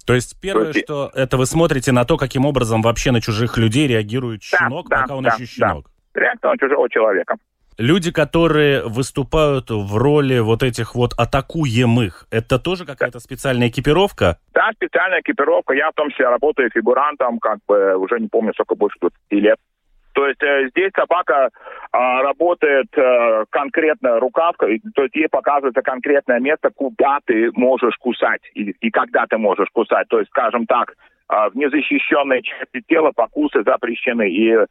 То 0.07 0.15
есть 0.15 0.39
первое, 0.41 0.69
есть... 0.69 0.85
что 0.85 1.11
это 1.15 1.37
вы 1.37 1.47
смотрите 1.47 1.93
на 1.93 2.05
то, 2.05 2.17
каким 2.17 2.45
образом 2.45 2.83
вообще 2.83 3.11
на 3.11 3.21
чужих 3.21 3.57
людей 3.57 3.87
реагирует 3.87 4.43
да, 4.51 4.59
щенок, 4.59 4.89
да, 4.89 5.03
пока 5.03 5.17
он 5.17 5.25
да, 5.25 5.35
еще 5.35 5.47
щенок. 5.47 5.87
Да. 6.15 6.21
Реакция 6.21 6.51
на 6.51 6.59
чужого 6.59 6.89
человека. 6.91 7.37
Люди, 7.77 8.13
которые 8.13 8.87
выступают 8.87 9.71
в 9.71 9.97
роли 9.97 10.39
вот 10.39 10.63
этих 10.63 10.95
вот 10.95 11.13
атакуемых, 11.19 12.27
это 12.31 12.61
тоже 12.61 12.87
какая-то 12.87 13.19
специальная 13.19 13.69
экипировка? 13.69 14.39
Да, 14.53 14.71
специальная 14.77 15.21
экипировка. 15.21 15.75
Я 15.75 15.91
в 15.91 15.95
том 15.95 16.11
числе 16.11 16.29
работаю 16.29 16.71
фигурантом, 16.73 17.41
как 17.41 17.59
бы 17.67 17.97
уже 17.97 18.21
не 18.21 18.29
помню, 18.29 18.53
сколько 18.55 18.77
больше 18.77 18.97
20 19.01 19.17
лет. 19.33 19.59
То 20.15 20.29
есть 20.29 20.43
э, 20.43 20.69
здесь 20.71 20.93
собака 20.95 21.51
э, 21.51 21.99
работает 22.23 22.87
э, 22.97 23.45
конкретно 23.51 24.21
рукавкой, 24.21 24.81
то 24.95 25.03
есть 25.03 25.17
ей 25.17 25.29
показывается 25.29 25.83
конкретное 25.83 26.39
место, 26.39 26.71
куда 26.71 27.19
ты 27.25 27.51
можешь 27.55 27.97
кусать 27.97 28.43
и, 28.55 28.71
и 28.81 28.91
когда 28.91 29.27
ты 29.27 29.39
можешь 29.39 29.69
кусать. 29.73 30.07
То 30.09 30.21
есть, 30.21 30.31
скажем 30.31 30.67
так, 30.67 30.93
э, 30.93 31.51
в 31.51 31.57
незащищенной 31.57 32.43
части 32.43 32.81
тела 32.89 33.11
покусы 33.11 33.65
запрещены. 33.65 34.31
И 34.31 34.51
э, 34.53 34.67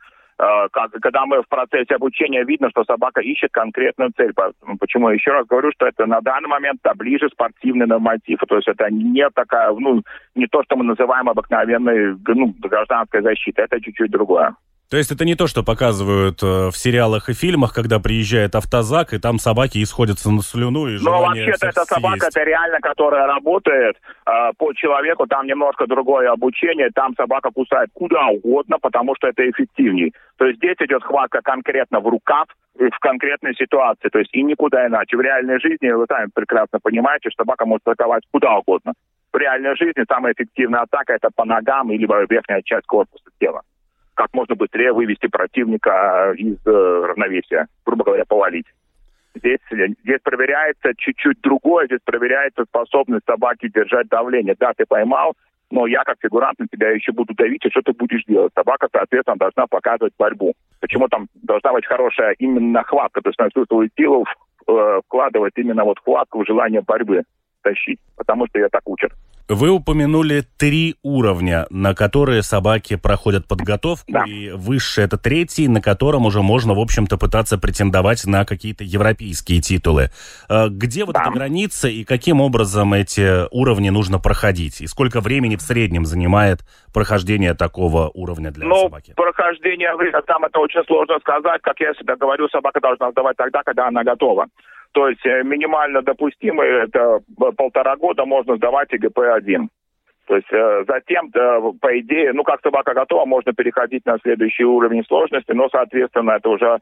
как, 0.71 0.91
когда 1.01 1.25
мы 1.25 1.43
в 1.43 1.50
процессе 1.50 1.95
обучения 1.95 2.45
видно, 2.45 2.69
что 2.69 2.85
собака 2.85 3.19
ищет 3.19 3.51
конкретную 3.51 4.12
цель. 4.15 4.31
Почему 4.79 5.09
еще 5.09 5.31
раз 5.31 5.45
говорю, 5.45 5.71
что 5.73 5.88
это 5.88 6.05
на 6.05 6.21
данный 6.21 6.47
момент 6.47 6.79
да, 6.85 6.93
ближе 6.93 7.27
спортивный 7.27 7.85
норматив. 7.85 8.39
То 8.47 8.55
есть 8.55 8.69
это 8.69 8.89
не 8.89 9.29
такая, 9.31 9.73
ну, 9.73 10.03
не 10.35 10.47
то, 10.47 10.63
что 10.63 10.77
мы 10.77 10.85
называем 10.85 11.27
обыкновенной 11.27 12.15
ну, 12.27 12.55
гражданской 12.59 13.21
защитой. 13.21 13.65
Это 13.65 13.81
чуть-чуть 13.81 14.09
другое. 14.12 14.55
То 14.90 14.98
есть 14.98 15.12
это 15.12 15.25
не 15.25 15.36
то, 15.36 15.48
что 15.48 15.63
показывают 15.63 16.44
э, 16.44 16.70
в 16.70 16.78
сериалах 16.78 17.30
и 17.30 17.34
фильмах, 17.34 17.74
когда 17.74 18.00
приезжает 18.00 18.54
автозак, 18.54 19.13
и 19.13 19.20
там 19.20 19.40
собаки 19.40 19.82
исходятся 19.82 20.30
на 20.30 20.42
слюну 20.42 20.88
и 20.88 21.00
Ну, 21.02 21.12
вообще-то 21.12 21.68
эта 21.68 21.84
собака, 21.86 22.28
это 22.28 22.44
реально, 22.44 22.80
которая 22.80 23.25
работает 23.25 23.98
э, 24.28 24.52
по 24.58 24.74
человеку, 24.74 25.25
там 25.25 25.48
немножко 25.48 25.88
другое 25.88 26.32
обучение, 26.32 26.92
там 26.94 27.16
собака 27.16 27.50
кусает 27.50 27.90
куда 27.94 28.28
угодно, 28.28 28.78
потому 28.80 29.16
что 29.16 29.28
это 29.30 29.50
эффективней. 29.50 30.13
То 30.38 30.46
есть 30.46 30.58
здесь 30.58 30.78
идет 30.80 31.04
хватка 31.04 31.42
конкретно 31.42 32.00
в 32.00 32.08
рукав, 32.08 32.46
в 32.75 33.00
конкретной 33.00 33.56
ситуации, 33.56 34.10
то 34.10 34.20
есть 34.20 34.30
и 34.34 34.44
никуда 34.44 34.86
иначе. 34.86 35.18
В 35.18 35.22
реальной 35.22 35.60
жизни, 35.60 35.90
вы 35.90 36.06
сами 36.08 36.30
прекрасно 36.34 36.80
понимаете, 36.80 37.30
что 37.30 37.44
собака 37.44 37.66
может 37.66 37.88
атаковать 37.88 38.24
куда 38.32 38.58
угодно. 38.58 38.94
В 39.32 39.38
реальной 39.38 39.75
жизни 39.75 40.06
самая 40.08 40.34
эффективная 40.34 40.82
атака 40.82 41.13
это 41.13 41.30
по 41.36 41.46
ногам 41.46 41.92
или 41.92 42.06
верхняя 42.30 42.62
часть 42.63 42.86
корпуса 42.86 43.25
тела 43.40 43.62
как 44.15 44.34
можно 44.34 44.55
быстрее 44.55 44.93
вывести 44.93 45.27
противника 45.27 46.34
э, 46.34 46.36
из 46.36 46.58
э, 46.65 47.05
равновесия, 47.08 47.67
грубо 47.86 48.05
говоря, 48.05 48.25
повалить. 48.25 48.67
Здесь, 49.36 49.60
здесь 49.72 50.20
проверяется 50.24 50.93
чуть-чуть 50.96 51.41
другое, 51.41 51.88
здесь 51.88 52.01
проверяется 52.05 52.65
способность 52.65 53.25
собаки 53.25 53.67
держать 53.67 54.08
давление. 54.08 54.55
Да, 54.60 54.74
ты 54.77 54.86
поймал, 54.86 55.34
но 55.72 55.88
я 55.88 56.03
как 56.03 56.17
фигурант 56.22 56.60
на 56.60 56.67
тебя 56.67 56.91
еще 56.91 57.12
буду 57.12 57.34
давить, 57.34 57.65
и 57.65 57.70
что 57.70 57.82
ты 57.82 57.93
будешь 57.93 58.24
делать? 58.25 58.53
Собака, 58.53 58.88
соответственно, 58.91 59.38
должна 59.38 59.65
показывать 59.65 60.13
борьбу. 60.20 60.53
Почему 60.79 61.08
там 61.08 61.27
должна 61.41 61.74
быть 61.74 61.86
хорошая 61.88 62.34
именно 62.38 62.84
хватка, 62.84 63.22
то 63.22 63.29
есть 63.29 63.39
на 63.39 63.50
всю 63.50 63.65
свою 63.65 63.89
силу 63.98 64.25
э, 64.67 65.01
вкладывать 65.05 65.53
именно 65.55 65.84
вот 65.84 65.98
хватку 66.00 66.43
в 66.43 66.46
желание 66.46 66.82
борьбы 66.82 67.24
тащить, 67.63 68.00
потому 68.15 68.46
что 68.48 68.60
я 68.60 68.70
так 68.70 68.82
учат. 68.86 69.12
Вы 69.50 69.69
упомянули 69.69 70.43
три 70.57 70.95
уровня, 71.03 71.65
на 71.69 71.93
которые 71.93 72.43
собаки 72.43 72.95
проходят 72.95 73.47
подготовку, 73.47 74.12
да. 74.12 74.23
и 74.25 74.51
высший 74.51 75.03
это 75.03 75.17
третий, 75.17 75.67
на 75.67 75.81
котором 75.81 76.25
уже 76.25 76.41
можно, 76.41 76.73
в 76.73 76.79
общем-то, 76.79 77.17
пытаться 77.17 77.57
претендовать 77.57 78.25
на 78.25 78.45
какие-то 78.45 78.83
европейские 78.83 79.59
титулы. 79.59 80.09
А 80.50 80.69
где 80.69 81.03
вот 81.05 81.15
да. 81.15 81.23
эта 81.23 81.31
граница 81.31 81.89
и 81.89 82.03
каким 82.03 82.39
образом 82.39 82.93
эти 82.93 83.47
уровни 83.53 83.89
нужно 83.89 84.17
проходить? 84.17 84.81
И 84.81 84.88
сколько 84.88 85.19
времени 85.19 85.57
в 85.57 85.62
среднем 85.62 86.05
занимает 86.05 86.62
прохождение 86.93 87.53
такого 87.53 88.09
уровня 88.13 88.51
для 88.51 88.65
ну, 88.65 88.83
собаки? 88.83 89.13
прохождение 89.15 89.91
там 90.25 90.45
это 90.45 90.59
очень 90.59 90.83
сложно 90.85 91.19
сказать. 91.19 91.62
Как 91.62 91.79
я 91.79 91.93
всегда 91.93 92.15
говорю, 92.15 92.47
собака 92.50 92.79
должна 92.79 93.12
сдавать 93.12 93.38
тогда, 93.38 93.62
когда 93.63 93.88
она 93.88 94.03
готова. 94.03 94.47
То 94.93 95.09
есть 95.09 95.25
э, 95.25 95.43
минимально 95.43 96.01
допустимый 96.01 96.67
это 96.69 97.19
полтора 97.57 97.95
года 97.95 98.25
можно 98.25 98.55
сдавать 98.55 98.93
ИГП-1. 98.93 99.67
То 100.27 100.35
есть 100.35 100.47
э, 100.51 100.85
затем, 100.88 101.31
по 101.31 102.00
идее, 102.00 102.31
ну 102.33 102.43
как 102.43 102.62
собака 102.62 102.93
готова, 102.93 103.25
можно 103.25 103.53
переходить 103.53 104.05
на 104.05 104.17
следующий 104.19 104.63
уровень 104.63 105.03
сложности, 105.05 105.51
но, 105.51 105.67
соответственно, 105.69 106.33
это 106.33 106.50
уже 106.50 106.77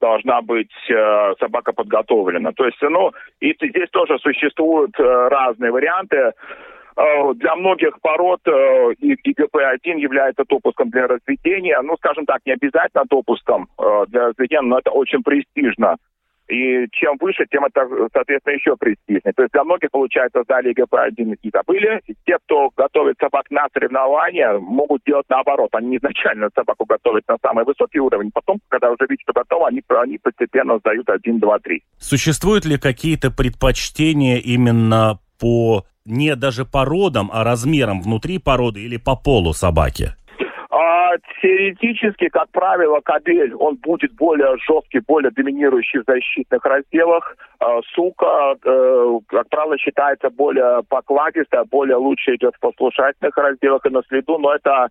должна 0.00 0.40
быть 0.40 0.72
э, 0.88 1.34
собака 1.38 1.72
подготовлена. 1.72 2.52
То 2.52 2.64
есть, 2.64 2.80
ну, 2.80 3.12
и 3.40 3.52
здесь 3.52 3.90
тоже 3.90 4.18
существуют 4.18 4.98
разные 4.98 5.70
варианты. 5.70 6.32
Для 6.96 7.54
многих 7.56 8.00
пород 8.00 8.40
ИГП-1 8.46 9.98
является 10.00 10.44
допуском 10.46 10.90
для 10.90 11.06
разведения. 11.06 11.80
Ну, 11.82 11.96
скажем 11.96 12.26
так, 12.26 12.40
не 12.44 12.52
обязательно 12.52 13.04
допуском 13.08 13.68
для 14.08 14.28
разведения, 14.28 14.62
но 14.62 14.78
это 14.78 14.90
очень 14.90 15.22
престижно 15.22 15.96
и 16.50 16.86
чем 16.92 17.16
выше, 17.20 17.46
тем 17.50 17.64
это, 17.64 17.86
соответственно, 18.12 18.54
еще 18.54 18.76
престижнее. 18.76 19.32
То 19.34 19.42
есть 19.42 19.52
для 19.52 19.64
многих, 19.64 19.90
получается, 19.90 20.42
сдали 20.42 20.72
ГП-1 20.72 21.38
и 21.42 21.50
забыли. 21.50 22.00
И 22.06 22.14
те, 22.26 22.36
кто 22.44 22.70
готовит 22.76 23.16
собак 23.20 23.50
на 23.50 23.66
соревнования, 23.72 24.58
могут 24.58 25.02
делать 25.06 25.26
наоборот. 25.28 25.70
Они 25.74 25.96
изначально 25.96 26.48
собаку 26.54 26.84
готовят 26.84 27.24
на 27.28 27.36
самый 27.42 27.64
высокий 27.64 28.00
уровень, 28.00 28.30
потом, 28.32 28.58
когда 28.68 28.90
уже 28.90 29.06
видят, 29.08 29.22
что 29.22 29.32
готово, 29.32 29.68
они, 29.68 29.82
они 29.88 30.18
постепенно 30.18 30.78
сдают 30.78 31.08
1, 31.08 31.38
2, 31.38 31.58
3. 31.60 31.82
Существуют 31.98 32.64
ли 32.64 32.78
какие-то 32.78 33.30
предпочтения 33.30 34.38
именно 34.38 35.20
по 35.38 35.84
не 36.04 36.34
даже 36.34 36.64
породам, 36.64 37.30
а 37.32 37.44
размерам 37.44 38.02
внутри 38.02 38.38
породы 38.38 38.80
или 38.80 38.96
по 38.96 39.16
полу 39.16 39.52
собаки? 39.52 40.14
А, 40.70 41.16
теоретически, 41.42 42.28
как 42.28 42.48
правило, 42.50 43.00
кабель, 43.00 43.52
он 43.54 43.74
будет 43.76 44.14
более 44.14 44.56
жесткий, 44.58 45.00
более 45.00 45.32
доминирующий 45.32 46.00
в 46.00 46.04
защитных 46.06 46.64
разделах. 46.64 47.36
А, 47.58 47.80
сука, 47.92 48.54
э, 48.64 49.18
как 49.26 49.48
правило, 49.48 49.76
считается 49.78 50.30
более 50.30 50.84
покладистая, 50.88 51.64
более 51.64 51.96
лучше 51.96 52.36
идет 52.36 52.54
в 52.54 52.60
послушательных 52.60 53.36
разделах 53.36 53.84
и 53.84 53.90
на 53.90 54.02
следу, 54.08 54.38
но 54.38 54.54
это 54.54 54.88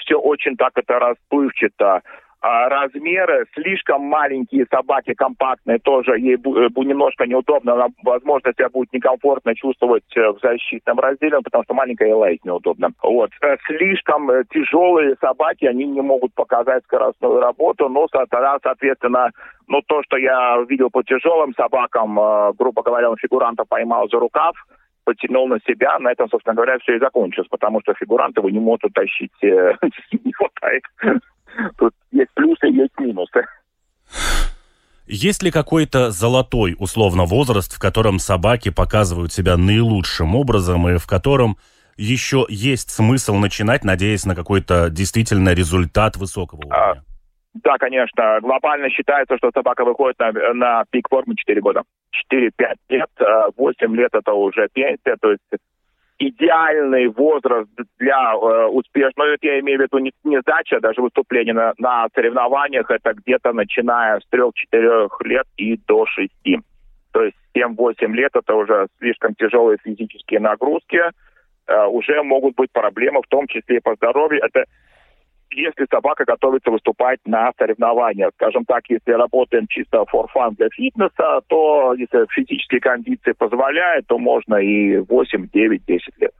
все 0.00 0.16
очень 0.16 0.56
так 0.56 0.72
это 0.76 0.98
расплывчато. 0.98 2.02
А, 2.46 2.68
размеры, 2.68 3.46
слишком 3.54 4.02
маленькие 4.02 4.66
собаки, 4.70 5.14
компактные, 5.14 5.78
тоже 5.78 6.18
ей 6.18 6.36
будет 6.36 6.76
немножко 6.76 7.26
неудобно, 7.26 7.72
она, 7.72 7.86
возможно, 8.02 8.52
себя 8.52 8.68
будет 8.68 8.92
некомфортно 8.92 9.54
чувствовать 9.54 10.04
э, 10.14 10.28
в 10.28 10.40
защитном 10.42 11.00
разделе, 11.00 11.40
потому 11.42 11.64
что 11.64 11.72
маленькая 11.72 12.10
и 12.10 12.12
лаять 12.12 12.44
неудобно. 12.44 12.90
Вот. 13.02 13.30
Э, 13.40 13.56
слишком 13.66 14.30
э, 14.30 14.44
тяжелые 14.50 15.16
собаки, 15.22 15.64
они 15.64 15.86
не 15.86 16.02
могут 16.02 16.34
показать 16.34 16.84
скоростную 16.84 17.40
работу, 17.40 17.88
но, 17.88 18.08
соответственно, 18.12 19.30
ну, 19.66 19.80
то, 19.80 20.02
что 20.02 20.18
я 20.18 20.62
видел 20.68 20.90
по 20.90 21.02
тяжелым 21.02 21.54
собакам, 21.54 22.20
грубо 22.58 22.82
говоря, 22.82 23.08
он 23.08 23.16
фигуранта 23.16 23.64
поймал 23.66 24.06
за 24.10 24.18
рукав, 24.18 24.54
потянул 25.04 25.48
на 25.48 25.60
себя, 25.60 25.98
на 25.98 26.12
этом, 26.12 26.28
собственно 26.28 26.54
говоря, 26.54 26.78
все 26.80 26.96
и 26.96 27.00
закончилось, 27.00 27.48
потому 27.50 27.80
что 27.80 27.94
фигурант 27.94 28.36
его 28.36 28.50
не 28.50 28.60
может 28.60 28.84
утащить, 28.84 29.32
не 29.42 30.32
хватает. 30.32 30.82
Тут 31.78 31.92
есть 32.10 32.30
плюсы, 32.34 32.66
есть 32.66 32.98
минусы. 32.98 33.46
Есть 35.06 35.42
ли 35.42 35.50
какой-то 35.50 36.10
золотой, 36.10 36.76
условно, 36.78 37.24
возраст, 37.24 37.74
в 37.74 37.78
котором 37.78 38.18
собаки 38.18 38.70
показывают 38.70 39.32
себя 39.32 39.56
наилучшим 39.56 40.34
образом 40.34 40.88
и 40.88 40.96
в 40.96 41.06
котором 41.06 41.58
еще 41.96 42.46
есть 42.48 42.90
смысл 42.90 43.34
начинать, 43.34 43.84
надеясь 43.84 44.24
на 44.24 44.34
какой-то 44.34 44.88
действительно 44.90 45.52
результат 45.52 46.16
высокого 46.16 46.62
а, 46.62 46.66
уровня? 46.66 47.02
А, 47.02 47.14
да, 47.54 47.76
конечно. 47.78 48.38
Глобально 48.40 48.88
считается, 48.88 49.36
что 49.36 49.50
собака 49.54 49.84
выходит 49.84 50.18
на, 50.18 50.32
на 50.54 50.84
пик 50.90 51.08
формы 51.08 51.36
4 51.36 51.60
года. 51.60 51.82
4-5 52.32 52.50
лет, 52.88 53.10
8 53.56 53.76
а, 53.78 53.96
лет 53.96 54.10
это 54.14 54.32
уже 54.32 54.68
пенсия, 54.72 55.16
то 55.20 55.32
есть 55.32 55.62
идеальный 56.18 57.08
возраст 57.08 57.68
для 57.98 58.34
э, 58.34 58.66
успешного, 58.66 59.28
ну, 59.28 59.36
я 59.42 59.60
имею 59.60 59.78
в 59.78 59.82
виду 59.82 59.98
не, 59.98 60.12
не 60.22 60.40
сдача, 60.40 60.76
а 60.76 60.80
даже 60.80 61.02
выступление 61.02 61.54
на, 61.54 61.72
на 61.78 62.06
соревнованиях, 62.14 62.90
это 62.90 63.14
где-то 63.14 63.52
начиная 63.52 64.20
с 64.20 64.24
3-4 64.32 65.08
лет 65.24 65.46
и 65.56 65.76
до 65.88 66.06
6. 66.06 66.32
То 67.12 67.22
есть 67.22 67.36
7-8 67.56 68.12
лет 68.12 68.30
это 68.34 68.54
уже 68.54 68.86
слишком 68.98 69.34
тяжелые 69.34 69.78
физические 69.82 70.40
нагрузки, 70.40 71.00
э, 71.66 71.84
уже 71.86 72.22
могут 72.22 72.54
быть 72.54 72.70
проблемы, 72.72 73.20
в 73.22 73.28
том 73.28 73.46
числе 73.48 73.78
и 73.78 73.80
по 73.80 73.94
здоровью. 73.96 74.42
Это 74.44 74.64
если 75.54 75.86
собака 75.90 76.24
готовится 76.24 76.70
выступать 76.70 77.20
на 77.24 77.52
соревнованиях. 77.58 78.30
Скажем 78.34 78.64
так, 78.64 78.84
если 78.88 79.12
работаем 79.12 79.66
чисто 79.68 80.04
for 80.12 80.26
fun 80.34 80.54
для 80.56 80.68
фитнеса, 80.70 81.40
то 81.48 81.94
если 81.94 82.26
физические 82.30 82.80
кондиции 82.80 83.32
позволяют, 83.32 84.06
то 84.06 84.18
можно 84.18 84.56
и 84.56 84.98
8, 84.98 85.48
9, 85.52 85.84
10 85.86 86.20
лет 86.20 86.32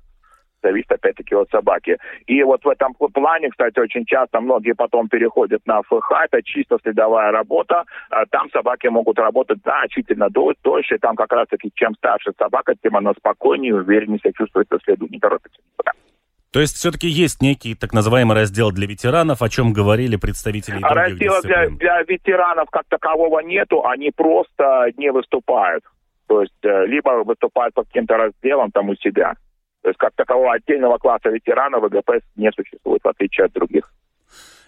зависит 0.62 0.90
опять-таки 0.90 1.34
от 1.34 1.50
собаки. 1.50 1.98
И 2.26 2.42
вот 2.42 2.64
в 2.64 2.68
этом 2.68 2.94
плане, 2.94 3.50
кстати, 3.50 3.78
очень 3.78 4.06
часто 4.06 4.40
многие 4.40 4.74
потом 4.74 5.08
переходят 5.08 5.60
на 5.66 5.82
ФХ, 5.82 6.10
это 6.24 6.42
чисто 6.42 6.78
следовая 6.82 7.30
работа, 7.30 7.84
а 8.10 8.24
там 8.26 8.48
собаки 8.50 8.86
могут 8.88 9.18
работать 9.18 9.58
значительно 9.62 10.30
дольше, 10.30 10.98
там 10.98 11.16
как 11.16 11.32
раз-таки 11.32 11.70
чем 11.74 11.94
старше 11.96 12.32
собака, 12.38 12.74
тем 12.82 12.96
она 12.96 13.12
спокойнее, 13.12 13.74
увереннее 13.74 14.18
себя 14.18 14.32
чувствует 14.32 14.68
следу, 14.84 15.06
не 15.10 15.18
торопится. 15.18 15.60
То 16.54 16.60
есть 16.60 16.76
все-таки 16.76 17.08
есть 17.08 17.42
некий 17.42 17.74
так 17.74 17.92
называемый 17.92 18.36
раздел 18.36 18.70
для 18.70 18.86
ветеранов, 18.86 19.42
о 19.42 19.48
чем 19.48 19.72
говорили 19.72 20.14
представители 20.14 20.78
других 20.78 20.88
Раздела 20.88 21.42
для, 21.42 21.68
для 21.68 22.02
ветеранов 22.02 22.70
как 22.70 22.84
такового 22.88 23.40
нету, 23.40 23.84
они 23.84 24.12
просто 24.12 24.86
не 24.96 25.10
выступают. 25.10 25.82
То 26.28 26.42
есть 26.42 26.54
э, 26.62 26.86
либо 26.86 27.24
выступают 27.24 27.74
по 27.74 27.82
каким-то 27.82 28.16
разделам 28.16 28.70
там 28.70 28.88
у 28.88 28.94
себя. 28.94 29.34
То 29.82 29.88
есть 29.88 29.98
как 29.98 30.12
такового 30.14 30.52
отдельного 30.52 30.98
класса 30.98 31.30
ветеранов 31.30 31.82
в 31.82 31.88
ГПС 31.88 32.24
не 32.36 32.52
существует, 32.52 33.02
в 33.02 33.08
отличие 33.08 33.46
от 33.46 33.52
других. 33.52 33.92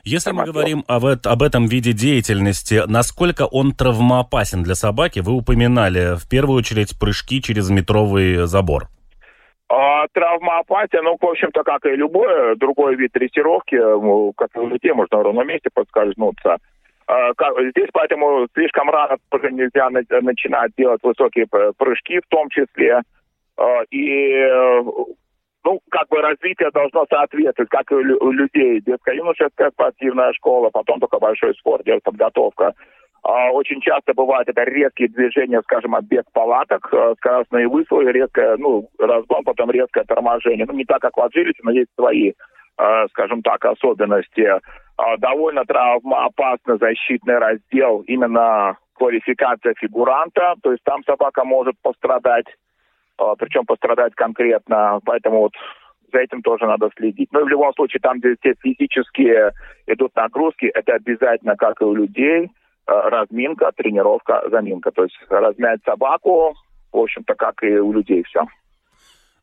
Если 0.02 0.32
мы 0.32 0.44
говорим 0.44 0.82
об, 0.88 1.04
об 1.04 1.42
этом 1.42 1.66
виде 1.68 1.92
деятельности, 1.92 2.82
насколько 2.88 3.46
он 3.46 3.70
травмоопасен 3.70 4.64
для 4.64 4.74
собаки, 4.74 5.20
вы 5.20 5.34
упоминали 5.34 6.16
в 6.16 6.28
первую 6.28 6.58
очередь 6.58 6.98
прыжки 6.98 7.40
через 7.40 7.70
метровый 7.70 8.48
забор. 8.48 8.88
А 9.68 10.06
травмоопатия, 10.12 11.02
ну, 11.02 11.16
в 11.20 11.24
общем-то, 11.24 11.64
как 11.64 11.86
и 11.86 11.96
любой 11.96 12.56
другой 12.56 12.94
вид 12.94 13.10
дрессировки, 13.12 13.74
ну, 13.74 14.32
как 14.36 14.54
и 14.54 14.60
у 14.60 14.68
можно 14.94 15.18
в 15.18 15.22
ровном 15.22 15.46
месте 15.46 15.70
подскользнуться. 15.74 16.58
А, 17.08 17.32
здесь 17.70 17.88
поэтому 17.92 18.46
слишком 18.54 18.90
рано 18.90 19.16
тоже 19.30 19.50
нельзя 19.50 19.90
начинать 19.90 20.72
делать 20.76 21.02
высокие 21.02 21.46
прыжки 21.78 22.20
в 22.20 22.28
том 22.28 22.48
числе. 22.50 23.02
А, 23.56 23.82
и 23.90 24.82
ну, 25.66 25.80
как 25.90 26.08
бы 26.08 26.18
развитие 26.18 26.70
должно 26.70 27.06
соответствовать, 27.10 27.68
как 27.70 27.90
и 27.90 27.96
у 27.96 28.30
людей. 28.30 28.80
Детско-юношеская 28.82 29.72
спортивная 29.72 30.32
школа, 30.34 30.70
потом 30.70 31.00
только 31.00 31.18
большой 31.18 31.54
спорт, 31.54 31.84
подготовка. 32.04 32.72
А, 33.28 33.50
очень 33.50 33.80
часто 33.80 34.14
бывают 34.14 34.48
это 34.48 34.62
резкие 34.62 35.08
движения, 35.08 35.60
скажем, 35.62 35.96
оббег 35.96 36.26
палаток, 36.32 36.88
э, 36.92 37.14
скоростные 37.16 37.66
высылы, 37.66 38.12
резкое, 38.12 38.56
ну, 38.56 38.88
разгон, 39.00 39.42
потом 39.42 39.72
резкое 39.72 40.04
торможение. 40.04 40.64
Ну, 40.64 40.74
не 40.74 40.84
так, 40.84 41.00
как 41.00 41.16
в 41.16 41.20
Аджилите, 41.20 41.58
но 41.64 41.72
есть 41.72 41.88
свои, 41.96 42.34
э, 42.78 43.06
скажем 43.10 43.42
так, 43.42 43.64
особенности. 43.64 44.48
А, 44.96 45.16
довольно 45.16 45.64
травмоопасный 45.64 46.78
защитный 46.78 47.38
раздел, 47.38 48.02
именно 48.06 48.78
квалификация 48.94 49.74
фигуранта, 49.76 50.54
то 50.62 50.70
есть 50.70 50.84
там 50.84 51.02
собака 51.02 51.44
может 51.44 51.74
пострадать, 51.82 52.46
а, 53.18 53.34
причем 53.34 53.66
пострадать 53.66 54.14
конкретно, 54.14 55.00
поэтому 55.04 55.40
вот 55.40 55.52
за 56.12 56.20
этим 56.20 56.42
тоже 56.42 56.66
надо 56.66 56.90
следить. 56.96 57.30
Но 57.32 57.40
ну, 57.40 57.46
в 57.46 57.48
любом 57.48 57.72
случае, 57.74 57.98
там, 58.00 58.20
где 58.20 58.36
все 58.40 58.54
физические 58.62 59.50
идут 59.88 60.14
нагрузки, 60.14 60.66
это 60.66 60.92
обязательно, 60.92 61.56
как 61.56 61.80
и 61.80 61.84
у 61.84 61.92
людей– 61.92 62.50
Э, 62.65 62.65
разминка, 62.86 63.70
тренировка, 63.76 64.42
заминка. 64.50 64.90
То 64.90 65.04
есть 65.04 65.16
размять 65.28 65.80
собаку, 65.84 66.54
в 66.92 66.98
общем-то, 66.98 67.34
как 67.34 67.62
и 67.62 67.78
у 67.78 67.92
людей 67.92 68.22
все. 68.24 68.44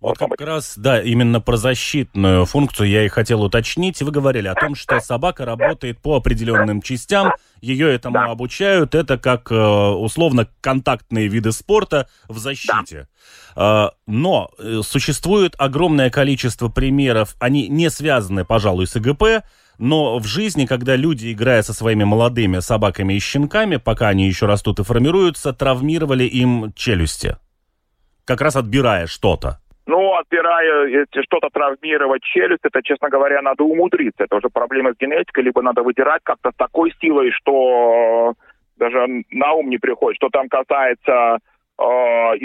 Вот 0.03 0.17
как 0.17 0.41
раз, 0.41 0.77
да, 0.77 1.01
именно 1.01 1.39
про 1.39 1.55
защитную 1.55 2.45
функцию 2.45 2.89
я 2.89 3.05
и 3.05 3.07
хотел 3.07 3.41
уточнить. 3.41 4.01
Вы 4.01 4.11
говорили 4.11 4.49
о 4.49 4.53
том, 4.53 4.75
что 4.75 4.99
собака 4.99 5.45
работает 5.45 5.97
по 6.01 6.17
определенным 6.17 6.81
частям, 6.81 7.31
ее 7.61 7.93
этому 7.93 8.15
да. 8.15 8.25
обучают. 8.25 8.95
Это 8.95 9.17
как 9.17 9.49
э, 9.49 9.55
условно 9.55 10.49
контактные 10.59 11.29
виды 11.29 11.53
спорта 11.53 12.09
в 12.27 12.37
защите. 12.37 13.07
Да. 13.55 13.91
Но 14.05 14.51
э, 14.59 14.81
существует 14.83 15.55
огромное 15.57 16.09
количество 16.09 16.67
примеров, 16.67 17.37
они 17.39 17.69
не 17.69 17.89
связаны, 17.89 18.43
пожалуй, 18.43 18.87
с 18.87 18.97
ИГП, 18.97 19.45
но 19.83 20.17
в 20.17 20.23
жизни, 20.23 20.65
когда 20.65 20.95
люди, 20.95 21.33
играя 21.33 21.61
со 21.61 21.73
своими 21.73 22.05
молодыми 22.05 22.59
собаками 22.59 23.15
и 23.15 23.19
щенками, 23.19 23.75
пока 23.75 24.07
они 24.07 24.27
еще 24.27 24.45
растут 24.45 24.79
и 24.79 24.83
формируются, 24.83 25.51
травмировали 25.51 26.23
им 26.23 26.71
челюсти. 26.73 27.35
Как 28.23 28.39
раз 28.39 28.55
отбирая 28.55 29.07
что-то. 29.07 29.59
Ну, 29.85 30.15
отбирая, 30.15 30.87
если 30.87 31.21
что-то 31.23 31.49
травмировать 31.49 32.23
челюсть, 32.23 32.63
это, 32.63 32.81
честно 32.81 33.09
говоря, 33.09 33.41
надо 33.41 33.65
умудриться. 33.65 34.23
Это 34.23 34.37
уже 34.37 34.47
проблема 34.47 34.93
с 34.93 34.97
генетикой, 34.97 35.43
либо 35.43 35.61
надо 35.61 35.83
выдирать 35.83 36.21
как-то 36.23 36.51
с 36.51 36.55
такой 36.55 36.93
силой, 37.01 37.31
что 37.31 38.35
даже 38.77 39.05
на 39.31 39.51
ум 39.51 39.69
не 39.69 39.79
приходит. 39.79 40.15
Что 40.15 40.29
там 40.29 40.47
касается 40.47 41.39
э, 41.79 41.83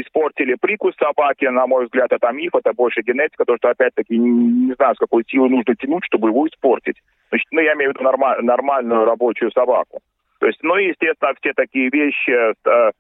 испортили 0.01 0.55
прикус 0.55 0.95
собаки, 0.97 1.47
на 1.47 1.67
мой 1.67 1.85
взгляд, 1.85 2.12
это 2.12 2.31
миф, 2.33 2.55
это 2.55 2.73
больше 2.73 3.03
генетика, 3.03 3.45
потому 3.45 3.59
что, 3.59 3.71
опять-таки, 3.71 4.17
не, 4.17 4.31
не 4.69 4.75
знаю, 4.75 4.95
с 4.95 4.99
какой 4.99 5.25
силой 5.29 5.51
нужно 5.51 5.75
тянуть, 5.77 6.05
чтобы 6.05 6.29
его 6.29 6.47
испортить. 6.47 6.97
Значит, 7.31 7.47
ну, 7.51 7.61
я 7.61 7.75
имею 7.75 7.93
в 7.93 7.95
виду 7.95 8.05
норма- 8.05 8.41
нормальную 8.41 9.05
рабочую 9.05 9.51
собаку. 9.53 10.01
То 10.41 10.47
есть, 10.47 10.59
ну, 10.62 10.77
естественно, 10.77 11.33
все 11.41 11.53
такие 11.53 11.91
вещи 11.91 12.31
э, 12.31 12.91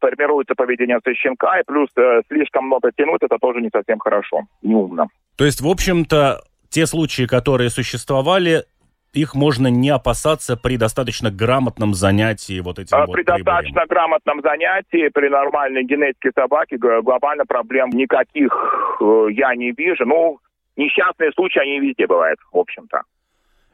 формируется 0.00 0.54
поведение 0.54 0.98
щенка, 1.14 1.60
и 1.60 1.64
плюс 1.64 1.88
э, 1.96 2.22
слишком 2.28 2.66
много 2.66 2.90
тянуть, 2.96 3.22
это 3.22 3.38
тоже 3.38 3.60
не 3.60 3.70
совсем 3.72 3.98
хорошо, 3.98 4.42
неумно. 4.62 5.08
То 5.36 5.44
есть, 5.44 5.60
в 5.60 5.68
общем-то, 5.68 6.42
те 6.68 6.86
случаи, 6.86 7.26
которые 7.26 7.70
существовали, 7.70 8.64
их 9.12 9.34
можно 9.34 9.68
не 9.68 9.90
опасаться 9.90 10.56
при 10.56 10.76
достаточно 10.76 11.30
грамотном 11.30 11.94
занятии 11.94 12.60
вот 12.60 12.78
этим 12.78 12.96
а, 12.96 13.06
вот 13.06 13.14
При 13.14 13.22
достаточно 13.22 13.86
грамотном 13.86 14.42
занятии, 14.42 15.08
при 15.08 15.28
нормальной 15.28 15.84
генетике 15.84 16.30
собаки 16.34 16.76
глобально 16.76 17.44
проблем 17.46 17.90
никаких 17.90 18.52
э, 19.00 19.26
я 19.32 19.54
не 19.54 19.72
вижу. 19.72 20.04
Ну, 20.04 20.38
несчастные 20.76 21.32
случаи, 21.32 21.60
они 21.60 21.80
везде 21.80 22.06
бывают, 22.06 22.38
в 22.52 22.58
общем-то. 22.58 23.02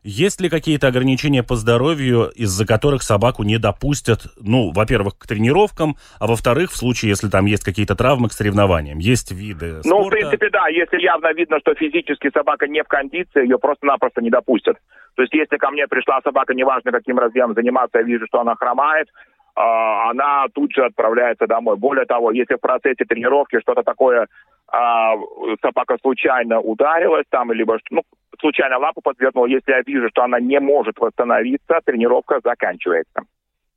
Есть 0.05 0.39
ли 0.43 0.51
какие-то 0.51 0.89
ограничения 0.89 1.43
по 1.43 1.57
здоровью, 1.57 2.31
из-за 2.37 2.67
которых 2.67 3.03
собаку 3.03 3.43
не 3.43 3.57
допустят, 3.57 4.27
ну, 4.39 4.71
во-первых, 4.71 5.17
к 5.17 5.27
тренировкам, 5.27 5.97
а 6.21 6.27
во-вторых, 6.27 6.73
в 6.73 6.77
случае, 6.77 7.09
если 7.09 7.31
там 7.31 7.47
есть 7.47 7.65
какие-то 7.65 7.97
травмы 7.97 8.29
к 8.29 8.33
соревнованиям? 8.33 8.99
Есть 8.99 9.33
виды 9.33 9.81
спорта? 9.81 9.89
Ну, 9.89 10.05
в 10.05 10.11
принципе, 10.11 10.51
да. 10.51 10.69
Если 10.69 11.01
явно 11.01 11.33
видно, 11.33 11.59
что 11.61 11.75
физически 11.75 12.31
собака 12.35 12.69
не 12.69 12.83
в 12.83 12.87
кондиции, 12.87 13.45
ее 13.45 13.59
просто-напросто 13.59 14.21
не 14.21 14.29
допустят. 14.29 14.77
То 15.15 15.23
есть, 15.23 15.33
если 15.33 15.57
ко 15.57 15.71
мне 15.71 15.87
пришла 15.87 16.21
собака, 16.23 16.53
неважно 16.53 16.93
каким 16.93 17.19
разъемом 17.19 17.55
заниматься, 17.55 17.99
я 17.99 18.05
вижу, 18.05 18.27
что 18.27 18.41
она 18.41 18.57
хромает, 18.57 19.09
а, 19.55 20.11
она 20.11 20.47
тут 20.53 20.73
же 20.73 20.85
отправляется 20.85 21.47
домой. 21.47 21.77
Более 21.77 22.05
того, 22.05 22.31
если 22.31 22.57
в 22.57 22.61
процессе 22.61 23.05
тренировки 23.09 23.59
что-то 23.61 23.83
такое 23.83 24.27
а, 24.75 25.15
собака 25.63 25.97
случайно 26.01 26.61
ударилась 26.61 27.27
там, 27.31 27.53
либо 27.53 27.79
ну, 27.91 28.03
случайно 28.41 28.79
лапу 28.79 29.01
подвернул, 29.01 29.47
если 29.47 29.71
я 29.71 29.83
вижу, 29.87 30.09
что 30.11 30.25
она 30.25 30.41
не 30.41 30.59
может 30.59 30.99
восстановиться, 30.99 31.81
тренировка 31.85 32.41
заканчивается. 32.43 33.23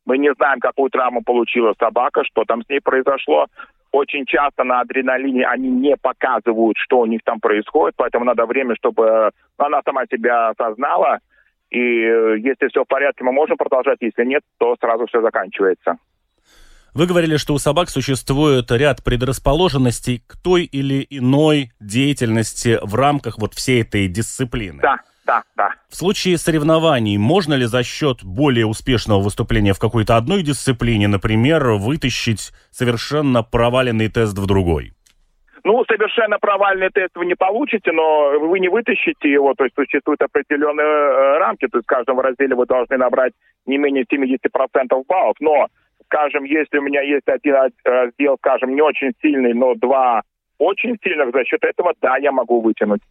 Мы 0.05 0.17
не 0.17 0.33
знаем, 0.33 0.59
какую 0.59 0.89
травму 0.89 1.21
получила 1.21 1.75
собака, 1.79 2.23
что 2.23 2.45
там 2.45 2.63
с 2.63 2.69
ней 2.69 2.79
произошло. 2.79 3.45
Очень 3.91 4.25
часто 4.25 4.63
на 4.63 4.79
адреналине 4.79 5.45
они 5.45 5.69
не 5.69 5.95
показывают, 5.97 6.77
что 6.77 6.99
у 6.99 7.05
них 7.05 7.21
там 7.23 7.39
происходит, 7.39 7.95
поэтому 7.95 8.25
надо 8.25 8.45
время, 8.45 8.75
чтобы 8.75 9.29
она 9.57 9.81
сама 9.85 10.05
себя 10.07 10.49
осознала. 10.49 11.19
И 11.69 11.79
э, 11.79 12.37
если 12.39 12.69
все 12.69 12.83
в 12.83 12.87
порядке, 12.87 13.23
мы 13.23 13.33
можем 13.33 13.57
продолжать. 13.57 13.97
Если 14.01 14.25
нет, 14.25 14.41
то 14.57 14.75
сразу 14.79 15.05
все 15.05 15.21
заканчивается. 15.21 15.97
Вы 16.97 17.05
говорили, 17.05 17.37
что 17.37 17.53
у 17.53 17.59
собак 17.59 17.89
существует 17.89 18.71
ряд 18.71 19.03
предрасположенностей 19.03 20.23
к 20.25 20.35
той 20.35 20.63
или 20.63 21.05
иной 21.11 21.69
деятельности 21.79 22.79
в 22.81 22.95
рамках 22.95 23.37
вот 23.37 23.53
всей 23.53 23.83
этой 23.83 24.07
дисциплины. 24.07 24.81
Да, 24.81 24.97
да, 25.23 25.43
да. 25.55 25.75
В 25.91 25.95
случае 25.95 26.39
соревнований 26.39 27.19
можно 27.19 27.53
ли 27.53 27.65
за 27.65 27.83
счет 27.83 28.23
более 28.23 28.65
успешного 28.65 29.21
выступления 29.21 29.73
в 29.73 29.79
какой-то 29.79 30.17
одной 30.17 30.41
дисциплине, 30.41 31.07
например, 31.07 31.73
вытащить 31.73 32.51
совершенно 32.71 33.43
проваленный 33.43 34.09
тест 34.09 34.35
в 34.35 34.47
другой? 34.47 34.93
Ну, 35.63 35.83
совершенно 35.87 36.39
провальный 36.39 36.89
тест 36.89 37.11
вы 37.15 37.27
не 37.27 37.35
получите, 37.35 37.91
но 37.91 38.39
вы 38.39 38.59
не 38.59 38.69
вытащите 38.69 39.29
его, 39.31 39.53
то 39.53 39.65
есть 39.65 39.75
существуют 39.75 40.21
определенные 40.21 40.87
э, 40.87 41.37
рамки, 41.37 41.67
то 41.67 41.77
есть 41.77 41.85
в 41.85 41.89
каждом 41.89 42.19
разделе 42.21 42.55
вы 42.55 42.65
должны 42.65 42.97
набрать 42.97 43.33
не 43.67 43.77
менее 43.77 44.05
70% 44.05 44.39
баллов, 45.07 45.35
но, 45.41 45.67
скажем, 46.07 46.43
если 46.43 46.77
у 46.77 46.81
меня 46.81 47.01
есть 47.01 47.27
один 47.27 47.55
раздел, 47.83 48.37
скажем, 48.39 48.75
не 48.75 48.81
очень 48.81 49.13
сильный, 49.21 49.53
но 49.53 49.75
два 49.75 50.23
очень 50.57 50.97
сильных, 51.03 51.31
за 51.33 51.43
счет 51.45 51.63
этого, 51.63 51.93
да, 52.01 52.17
я 52.17 52.31
могу 52.31 52.61
вытянуть. 52.61 53.01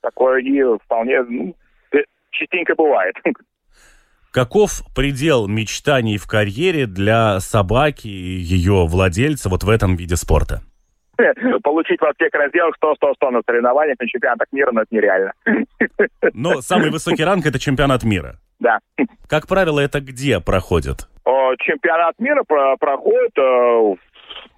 Такое 0.00 0.40
и 0.40 0.62
вполне 0.84 1.22
ну, 1.22 1.54
э, 1.92 1.98
частенько 2.30 2.74
бывает. 2.74 3.14
Каков 4.32 4.82
предел 4.94 5.46
мечтаний 5.48 6.18
в 6.18 6.26
карьере 6.26 6.86
для 6.86 7.40
собаки 7.40 8.08
и 8.08 8.38
ее 8.38 8.86
владельца 8.86 9.48
вот 9.48 9.64
в 9.64 9.70
этом 9.70 9.96
виде 9.96 10.16
спорта? 10.16 10.62
получить 11.62 12.00
во 12.00 12.12
всех 12.14 12.32
разделах 12.32 12.74
100-100-100 12.82 13.30
на 13.30 13.42
соревнованиях, 13.46 13.98
на 13.98 14.06
чемпионатах 14.06 14.46
мира, 14.52 14.70
но 14.72 14.82
это 14.82 14.94
нереально. 14.94 15.32
Но 16.34 16.60
самый 16.60 16.90
высокий 16.90 17.24
ранг– 17.24 17.46
это 17.46 17.58
чемпионат 17.58 18.04
мира. 18.04 18.36
Да. 18.58 18.78
Как 19.28 19.46
правило, 19.46 19.80
это 19.80 20.00
где 20.00 20.40
проходит? 20.40 21.08
Чемпионат 21.58 22.18
мира 22.18 22.44
проходит 22.44 23.36
э, 23.36 23.94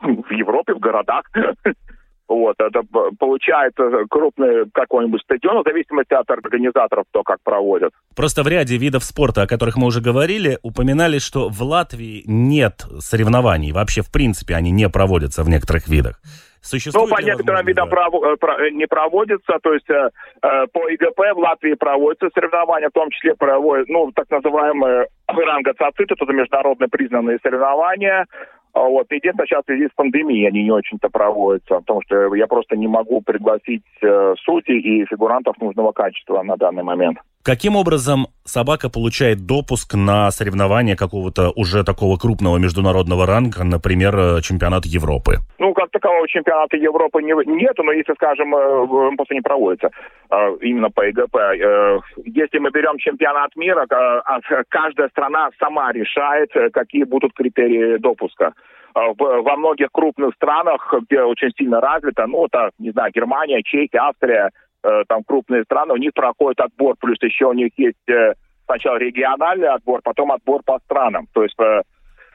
в 0.03 0.31
Европе, 0.31 0.75
в 0.75 0.79
городах. 0.79 1.25
Вот, 2.29 2.57
это 2.59 2.83
получается 3.19 3.83
крупный 4.11 4.69
какой-нибудь 4.73 5.23
стадион, 5.23 5.63
в 5.63 5.67
зависимости 5.67 6.13
от 6.13 6.29
организаторов, 6.31 7.07
кто 7.11 7.23
как 7.23 7.39
проводит. 7.43 7.93
Просто 8.15 8.43
в 8.43 8.49
ряде 8.49 8.77
видов 8.77 9.03
спорта, 9.03 9.43
о 9.43 9.47
которых 9.47 9.77
мы 9.77 9.87
уже 9.87 10.03
говорили, 10.03 10.59
упоминали, 10.63 11.19
что 11.19 11.49
в 11.49 11.63
Латвии 11.63 12.23
нет 12.27 12.85
соревнований. 12.99 13.73
Вообще, 13.73 14.03
в 14.03 14.13
принципе, 14.13 14.57
они 14.57 14.71
не 14.71 14.91
проводятся 14.91 15.43
в 15.43 15.49
некоторых 15.49 15.89
видах. 15.89 16.21
Существует 16.61 17.09
ну, 17.09 17.17
по 17.17 17.23
некоторым 17.23 17.65
видам 17.65 17.89
да? 17.89 17.97
Э, 17.97 18.71
не 18.73 18.87
проводится, 18.87 19.59
то 19.63 19.73
есть 19.73 19.89
э, 19.89 20.11
э 20.43 20.67
по 20.73 20.89
ИГП 20.89 21.19
в 21.35 21.39
Латвии 21.39 21.75
проводятся 21.75 22.29
соревнования, 22.35 22.89
в 22.89 22.93
том 22.93 23.11
числе 23.11 23.35
проводят, 23.37 23.89
ну, 23.89 24.11
так 24.13 24.29
называемые 24.31 25.07
рангоцицит, 25.29 26.11
это 26.11 26.33
международно 26.33 26.89
признанные 26.89 27.39
соревнования, 27.43 28.27
вот. 28.75 29.11
Единственное, 29.11 29.47
сейчас 29.47 29.63
в 29.63 29.67
связи 29.67 29.89
с 29.89 29.95
пандемией 29.95 30.49
они 30.49 30.65
не 30.65 30.71
очень-то 30.71 31.09
проводятся, 31.09 31.77
потому 31.81 32.03
что 32.03 32.35
я 32.35 32.47
просто 32.47 32.77
не 32.77 32.87
могу 32.87 33.21
пригласить 33.21 33.83
э, 34.03 34.35
судей 34.45 34.81
и 34.81 35.07
фигурантов 35.07 35.59
нужного 35.61 35.93
качества 35.93 36.43
на 36.43 36.57
данный 36.57 36.83
момент. 36.83 37.19
Каким 37.45 37.77
образом 37.77 38.27
собака 38.45 38.91
получает 38.91 39.47
допуск 39.47 39.95
на 39.95 40.31
соревнования 40.31 40.97
какого-то 40.97 41.51
уже 41.55 41.85
такого 41.85 42.19
крупного 42.19 42.59
международного 42.59 43.27
ранга, 43.27 43.65
например, 43.65 44.17
э, 44.19 44.41
чемпионат 44.43 44.85
Европы? 44.85 45.39
Ну, 45.59 45.73
как 45.73 45.91
такового 45.91 46.27
чемпионата 46.29 46.77
Европы 46.77 47.23
не, 47.23 47.33
нету, 47.47 47.85
но 47.85 47.93
если, 47.93 48.13
скажем, 48.15 48.55
э, 48.55 48.59
он 48.59 49.17
просто 49.17 49.35
не 49.35 49.41
проводится 49.41 49.89
э, 50.31 50.57
именно 50.63 50.91
по 50.91 51.03
ЕГП. 51.07 51.37
Если 52.27 52.59
мы 52.59 52.71
берем 52.71 52.99
чемпионат 52.99 53.55
мира, 53.57 53.87
а 53.89 54.41
каждая 54.69 55.09
страна 55.09 55.51
сама 55.59 55.93
решает, 55.93 56.51
какие 56.73 57.05
будут 57.05 57.33
критерии 57.35 57.99
допуска 57.99 58.53
во 58.95 59.57
многих 59.57 59.89
крупных 59.93 60.35
странах, 60.35 60.93
где 61.09 61.23
очень 61.23 61.53
сильно 61.57 61.81
развито, 61.81 62.27
ну, 62.27 62.47
это, 62.47 62.71
не 62.79 62.91
знаю, 62.91 63.13
Германия, 63.15 63.63
Чехия, 63.63 63.99
Австрия, 63.99 64.51
там 64.83 65.25
крупные 65.25 65.65
страны, 65.65 65.95
у 65.95 65.97
них 65.97 66.13
проходит 66.15 66.61
отбор, 66.61 66.97
плюс 67.01 67.19
еще 67.23 67.47
у 67.47 67.53
них 67.53 67.73
есть 67.77 68.09
э, 68.09 68.35
сначала 68.67 68.97
региональный 68.97 69.69
отбор, 69.69 70.01
потом 70.03 70.33
отбор 70.33 70.63
по 70.65 70.79
странам. 70.81 71.27
То 71.33 71.43
есть 71.43 71.59
э, 71.59 71.83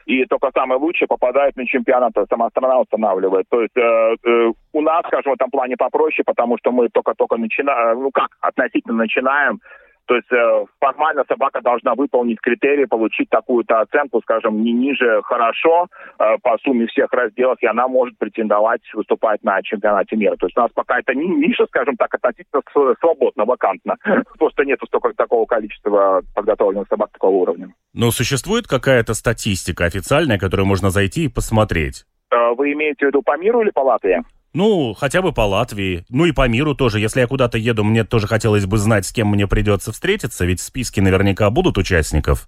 и 0.06 0.24
только 0.26 0.50
самые 0.54 0.78
лучшие 0.78 1.08
попадают 1.08 1.56
на 1.56 1.66
чемпионат, 1.66 2.12
сама 2.28 2.50
страна 2.50 2.80
устанавливает. 2.80 3.46
То 3.48 3.62
есть 3.62 3.76
э, 3.76 4.16
э, 4.24 4.52
у 4.72 4.80
нас, 4.82 5.06
скажем, 5.06 5.32
в 5.32 5.34
этом 5.36 5.50
плане 5.50 5.76
попроще, 5.76 6.24
потому 6.26 6.58
что 6.58 6.72
мы 6.72 6.88
только-только 6.88 7.36
начинаем, 7.36 8.02
ну 8.02 8.10
как, 8.10 8.28
относительно 8.40 8.94
начинаем, 8.94 9.60
то 10.06 10.16
есть 10.16 10.30
э, 10.30 10.64
формально 10.80 11.24
собака 11.26 11.60
должна 11.62 11.94
выполнить 11.94 12.40
критерии, 12.40 12.84
получить 12.84 13.30
такую-то 13.30 13.80
оценку, 13.80 14.20
скажем, 14.22 14.62
не 14.62 14.72
ниже 14.72 15.22
хорошо 15.24 15.86
э, 16.18 16.36
по 16.42 16.58
сумме 16.58 16.86
всех 16.86 17.12
разделов, 17.12 17.56
и 17.60 17.66
она 17.66 17.88
может 17.88 18.18
претендовать, 18.18 18.82
выступать 18.92 19.42
на 19.42 19.62
чемпионате 19.62 20.16
мира. 20.16 20.36
То 20.36 20.46
есть 20.46 20.56
у 20.56 20.60
нас 20.60 20.70
пока 20.74 20.98
это 20.98 21.14
не 21.14 21.26
ниша, 21.26 21.66
скажем 21.66 21.96
так, 21.96 22.14
относительно 22.14 22.62
свободно, 23.00 23.44
вакантно. 23.44 23.96
Просто 24.38 24.64
нет 24.64 24.78
столько 24.86 25.12
такого 25.14 25.46
количества 25.46 26.22
подготовленных 26.34 26.88
собак 26.88 27.10
такого 27.12 27.36
уровня. 27.36 27.68
Но 27.94 28.10
существует 28.10 28.66
какая-то 28.66 29.14
статистика 29.14 29.84
официальная, 29.84 30.38
которую 30.38 30.66
можно 30.66 30.90
зайти 30.90 31.24
и 31.24 31.28
посмотреть? 31.28 32.04
Э, 32.30 32.54
вы 32.54 32.72
имеете 32.72 33.06
в 33.06 33.08
виду 33.08 33.22
по 33.22 33.36
миру 33.38 33.62
или 33.62 33.70
по 33.70 33.80
Латвии? 33.80 34.22
Ну, 34.54 34.94
хотя 34.94 35.20
бы 35.20 35.32
по 35.32 35.40
Латвии. 35.40 36.04
Ну 36.08 36.26
и 36.26 36.32
по 36.32 36.48
миру 36.48 36.74
тоже. 36.74 37.00
Если 37.00 37.20
я 37.20 37.26
куда-то 37.26 37.58
еду, 37.58 37.82
мне 37.82 38.04
тоже 38.04 38.28
хотелось 38.28 38.66
бы 38.66 38.78
знать, 38.78 39.04
с 39.04 39.12
кем 39.12 39.28
мне 39.28 39.48
придется 39.48 39.90
встретиться, 39.90 40.44
ведь 40.46 40.60
списки 40.60 41.00
наверняка 41.00 41.50
будут 41.50 41.76
участников. 41.76 42.46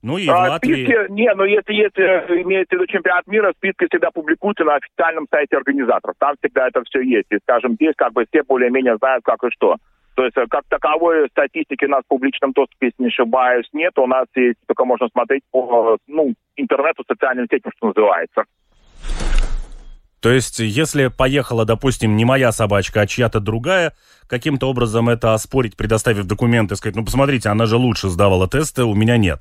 Ну 0.00 0.16
и 0.16 0.26
а, 0.26 0.32
в 0.32 0.50
Латвии... 0.50 0.84
Списки, 0.84 1.12
не, 1.12 1.32
ну 1.34 1.44
если, 1.44 1.74
если 1.74 2.42
имеется 2.42 2.74
в 2.74 2.80
виду 2.80 2.86
чемпионат 2.86 3.26
мира, 3.26 3.52
списки 3.56 3.86
всегда 3.88 4.10
публикуются 4.10 4.64
на 4.64 4.76
официальном 4.76 5.26
сайте 5.30 5.56
организаторов. 5.56 6.16
Там 6.18 6.34
всегда 6.40 6.68
это 6.68 6.82
все 6.84 7.02
есть. 7.02 7.26
И, 7.30 7.38
скажем, 7.42 7.74
здесь 7.74 7.94
как 7.96 8.14
бы 8.14 8.24
все 8.28 8.42
более-менее 8.42 8.96
знают, 8.96 9.22
как 9.24 9.44
и 9.44 9.50
что. 9.50 9.76
То 10.14 10.24
есть 10.24 10.36
э, 10.36 10.46
как 10.50 10.64
таковой 10.68 11.28
статистики 11.30 11.84
у 11.84 11.88
нас 11.88 12.02
в 12.04 12.08
публичном 12.08 12.52
доступе, 12.52 12.86
если 12.86 13.02
не 13.02 13.08
ошибаюсь, 13.08 13.68
нет. 13.72 13.92
У 13.98 14.06
нас 14.06 14.26
есть, 14.34 14.58
только 14.66 14.84
можно 14.84 15.08
смотреть 15.12 15.42
по 15.50 15.98
ну, 16.06 16.34
интернету, 16.56 17.04
социальным 17.06 17.46
сетям, 17.50 17.72
что 17.76 17.88
называется. 17.88 18.44
То 20.22 20.30
есть, 20.30 20.60
если 20.60 21.08
поехала, 21.08 21.64
допустим, 21.64 22.16
не 22.16 22.24
моя 22.24 22.52
собачка, 22.52 23.00
а 23.00 23.06
чья-то 23.08 23.40
другая, 23.40 23.92
каким-то 24.28 24.70
образом 24.70 25.08
это 25.08 25.34
оспорить, 25.34 25.76
предоставив 25.76 26.26
документы, 26.26 26.76
сказать, 26.76 26.94
ну, 26.94 27.04
посмотрите, 27.04 27.48
она 27.48 27.66
же 27.66 27.76
лучше 27.76 28.08
сдавала 28.08 28.48
тесты, 28.48 28.84
у 28.84 28.94
меня 28.94 29.16
нет. 29.16 29.40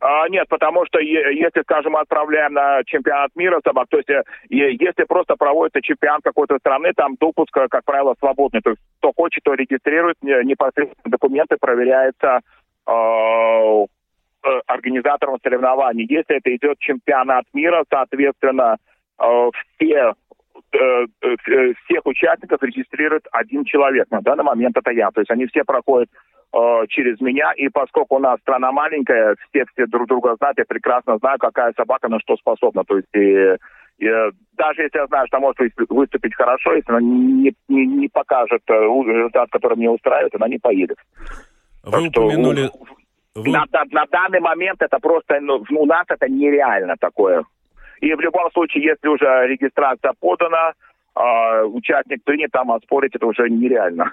А, 0.00 0.30
нет, 0.30 0.48
потому 0.48 0.86
что 0.86 0.98
если, 0.98 1.60
скажем, 1.60 1.94
отправляем 1.94 2.54
на 2.54 2.82
чемпионат 2.86 3.36
мира 3.36 3.60
собак, 3.62 3.88
то 3.90 3.98
есть 3.98 4.08
э, 4.08 4.22
если 4.48 5.04
просто 5.04 5.36
проводится 5.36 5.82
чемпионат 5.82 6.22
какой-то 6.24 6.56
страны, 6.58 6.92
там 6.96 7.16
допуск, 7.20 7.54
э, 7.58 7.66
как 7.70 7.84
правило, 7.84 8.14
свободный. 8.18 8.62
То 8.62 8.70
есть 8.70 8.82
кто 8.98 9.12
хочет, 9.14 9.44
то 9.44 9.52
регистрирует, 9.52 10.16
непосредственно 10.22 11.10
документы 11.10 11.56
проверяются 11.60 12.40
э, 12.86 13.86
организатором 14.66 15.36
соревнований. 15.42 16.06
Если 16.08 16.38
это 16.38 16.56
идет 16.56 16.78
чемпионат 16.78 17.44
мира, 17.52 17.84
соответственно, 17.90 18.78
Э, 18.78 18.91
все 19.76 20.14
э, 20.72 21.06
э, 21.22 21.36
всех 21.84 22.06
участников 22.06 22.62
регистрирует 22.62 23.26
один 23.32 23.64
человек. 23.64 24.10
На 24.10 24.20
данный 24.20 24.44
момент 24.44 24.76
это 24.76 24.90
я. 24.90 25.10
То 25.10 25.20
есть 25.20 25.30
они 25.30 25.46
все 25.46 25.64
проходят 25.64 26.08
э, 26.52 26.86
через 26.88 27.20
меня. 27.20 27.52
И 27.56 27.68
поскольку 27.68 28.16
у 28.16 28.18
нас 28.18 28.40
страна 28.40 28.72
маленькая, 28.72 29.36
все 29.48 29.64
все 29.72 29.86
друг 29.86 30.08
друга 30.08 30.36
знают, 30.36 30.58
я 30.58 30.64
прекрасно 30.64 31.18
знаю, 31.18 31.38
какая 31.38 31.72
собака 31.76 32.08
на 32.08 32.18
что 32.20 32.36
способна. 32.36 32.84
То 32.84 32.96
есть 32.96 33.08
и, 33.14 33.56
и, 33.98 34.08
даже 34.56 34.82
если 34.82 34.98
я 34.98 35.06
знаю, 35.06 35.26
что 35.28 35.40
может 35.40 35.58
выступить 35.88 36.34
хорошо, 36.34 36.74
если 36.74 36.90
она 36.90 37.00
не, 37.00 37.54
не, 37.68 37.86
не 37.86 38.08
покажет 38.08 38.62
результат, 38.68 39.50
который 39.50 39.76
мне 39.76 39.90
устраивает, 39.90 40.34
она 40.34 40.48
не 40.48 40.58
поедет. 40.58 40.98
Вы 41.84 41.92
так 41.92 42.00
упомянули... 42.02 42.66
Что, 42.66 42.78
Вы... 43.34 43.50
На, 43.50 43.64
на, 43.72 43.84
на 43.90 44.06
данный 44.06 44.40
момент 44.40 44.82
это 44.82 44.98
просто, 44.98 45.40
ну, 45.40 45.64
у 45.70 45.86
нас 45.86 46.04
это 46.08 46.28
нереально 46.28 46.96
такое. 47.00 47.44
И 48.02 48.12
в 48.14 48.20
любом 48.20 48.50
случае, 48.50 48.84
если 48.84 49.08
уже 49.08 49.46
регистрация 49.46 50.12
подана, 50.18 50.72
э, 51.14 51.62
участник 51.62 52.24
принят, 52.24 52.50
там 52.50 52.72
оспорить 52.72 53.14
это 53.14 53.26
уже 53.26 53.48
нереально. 53.48 54.12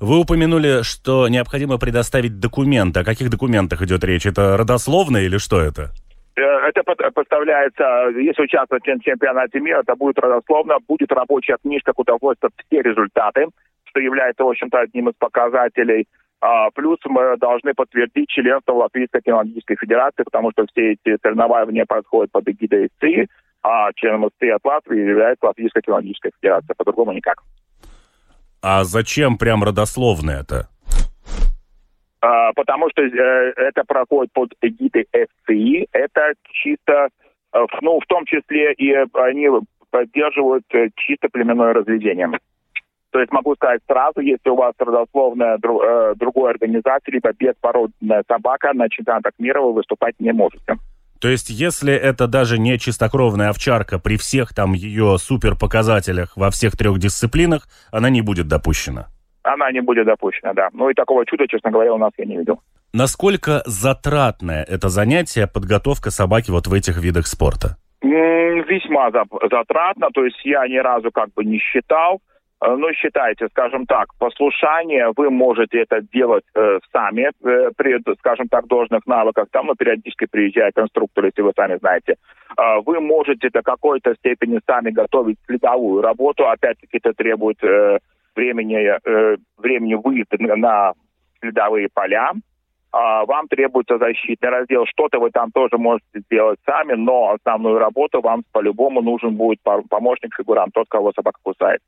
Вы 0.00 0.18
упомянули, 0.18 0.82
что 0.82 1.28
необходимо 1.28 1.78
предоставить 1.78 2.40
документы. 2.40 3.00
О 3.00 3.04
каких 3.04 3.28
документах 3.28 3.82
идет 3.82 4.02
речь? 4.02 4.26
Это 4.26 4.56
родословное 4.56 5.22
или 5.22 5.36
что 5.36 5.60
это? 5.60 5.90
Э, 6.36 6.40
это 6.40 6.82
поставляется, 7.10 7.84
если 8.16 8.44
участвовать 8.44 8.84
в 8.84 9.04
чемпионате 9.04 9.60
мира, 9.60 9.80
это 9.80 9.94
будет 9.94 10.18
родословно, 10.18 10.78
будет 10.88 11.12
рабочая 11.12 11.58
книжка, 11.62 11.92
куда 11.92 12.14
вводятся 12.18 12.48
все 12.56 12.80
результаты, 12.80 13.46
что 13.84 14.00
является, 14.00 14.42
в 14.42 14.48
общем-то, 14.48 14.78
одним 14.78 15.10
из 15.10 15.14
показателей. 15.18 16.06
А, 16.42 16.70
плюс 16.72 16.98
мы 17.04 17.36
должны 17.36 17.72
подтвердить 17.72 18.28
членство 18.28 18.72
Латвийской 18.72 19.22
кинологической 19.22 19.76
федерации, 19.76 20.24
потому 20.24 20.50
что 20.50 20.66
все 20.66 20.94
эти 20.94 21.16
соревнования 21.22 21.84
происходят 21.86 22.32
под 22.32 22.48
эгидой 22.48 22.90
СЦИ, 22.96 23.28
а 23.62 23.92
членом 23.94 24.28
СЦИ 24.36 24.48
от 24.48 24.64
Латвии 24.64 24.98
является 24.98 25.46
Латвийская 25.46 25.82
кинологическая 25.82 26.32
федерация. 26.40 26.74
По-другому 26.74 27.12
никак. 27.12 27.44
А 28.60 28.82
зачем 28.82 29.38
прям 29.38 29.62
родословно 29.62 30.32
это? 30.32 30.68
А, 32.20 32.52
потому 32.54 32.90
что 32.90 33.02
э, 33.02 33.52
это 33.56 33.84
проходит 33.84 34.32
под 34.32 34.52
эгидой 34.62 35.06
СЦИ. 35.12 35.86
Это 35.92 36.34
чисто, 36.50 37.08
э, 37.52 37.66
ну, 37.82 38.00
в 38.00 38.06
том 38.06 38.24
числе 38.26 38.72
и 38.72 38.92
они 39.14 39.48
поддерживают 39.90 40.64
э, 40.74 40.88
чисто 40.96 41.28
племенное 41.28 41.72
разведение. 41.72 42.30
То 43.12 43.20
есть 43.20 43.30
могу 43.30 43.54
сказать 43.54 43.82
сразу, 43.86 44.20
если 44.20 44.48
у 44.48 44.56
вас 44.56 44.72
родословная 44.78 45.58
дру, 45.58 45.82
э, 45.82 46.14
другой 46.16 46.52
организации, 46.52 47.12
либо 47.12 47.30
беспородная 47.38 48.24
собака, 48.26 48.72
на 48.72 48.88
чемпионатах 48.88 49.32
мира 49.38 49.60
вы 49.60 49.74
выступать 49.74 50.14
не 50.18 50.32
можете. 50.32 50.78
То 51.20 51.28
есть, 51.28 51.50
если 51.50 51.92
это 51.92 52.26
даже 52.26 52.58
не 52.58 52.78
чистокровная 52.78 53.50
овчарка, 53.50 53.98
при 53.98 54.16
всех 54.16 54.54
там 54.54 54.72
ее 54.72 55.18
суперпоказателях 55.18 56.32
во 56.36 56.50
всех 56.50 56.72
трех 56.76 56.98
дисциплинах, 56.98 57.68
она 57.92 58.08
не 58.08 58.22
будет 58.22 58.48
допущена? 58.48 59.08
Она 59.42 59.70
не 59.70 59.82
будет 59.82 60.06
допущена, 60.06 60.54
да. 60.54 60.70
Ну 60.72 60.88
и 60.88 60.94
такого 60.94 61.26
чуда, 61.26 61.46
честно 61.46 61.70
говоря, 61.70 61.92
у 61.92 61.98
нас 61.98 62.12
я 62.16 62.24
не 62.24 62.38
видел. 62.38 62.60
Насколько 62.94 63.62
затратное 63.66 64.64
это 64.64 64.88
занятие, 64.88 65.46
подготовка 65.46 66.10
собаки 66.10 66.50
вот 66.50 66.66
в 66.66 66.72
этих 66.72 66.96
видах 66.98 67.26
спорта? 67.26 67.76
Весьма 68.00 69.10
затратно, 69.10 70.08
то 70.14 70.24
есть 70.24 70.40
я 70.44 70.66
ни 70.66 70.78
разу 70.78 71.10
как 71.10 71.32
бы 71.34 71.44
не 71.44 71.58
считал. 71.58 72.20
Э, 72.62 72.76
ну, 72.76 72.92
считайте, 72.92 73.48
скажем 73.48 73.86
так, 73.86 74.14
послушание, 74.18 75.10
вы 75.16 75.30
можете 75.30 75.80
это 75.82 76.00
делать 76.00 76.44
э, 76.54 76.78
сами, 76.92 77.30
э, 77.44 77.70
при, 77.76 77.98
скажем 78.18 78.48
так, 78.48 78.66
должных 78.68 79.04
навыках. 79.06 79.48
Там, 79.50 79.66
ну, 79.66 79.74
периодически 79.74 80.26
приезжает 80.26 80.78
инструктор, 80.78 81.24
если 81.24 81.42
вы 81.42 81.52
сами 81.56 81.76
знаете. 81.78 82.14
Э, 82.56 82.80
вы 82.86 83.00
можете 83.00 83.50
до 83.50 83.62
какой-то 83.62 84.14
степени 84.14 84.60
сами 84.64 84.90
готовить 84.90 85.38
следовую 85.46 86.02
работу. 86.02 86.48
Опять-таки, 86.48 86.98
это 86.98 87.12
требует 87.14 87.62
э, 87.64 87.98
времени, 88.36 88.76
э, 88.76 89.36
времени 89.58 89.94
выезда 89.94 90.36
на 90.38 90.92
следовые 91.40 91.88
поля. 91.92 92.32
Uh, 92.94 93.24
вам 93.26 93.48
требуется 93.48 93.96
защитный 93.96 94.50
раздел. 94.50 94.84
Что-то 94.84 95.18
вы 95.18 95.30
там 95.30 95.50
тоже 95.50 95.78
можете 95.78 96.20
сделать 96.26 96.58
сами, 96.66 96.92
но 96.92 97.30
основную 97.30 97.78
работу 97.78 98.20
вам 98.20 98.42
по-любому 98.52 99.00
нужен 99.00 99.34
будет 99.34 99.60
помощник 99.88 100.34
фигурант, 100.36 100.74
тот, 100.74 100.88
кого 100.90 101.10
собака 101.14 101.38
кусает. 101.42 101.80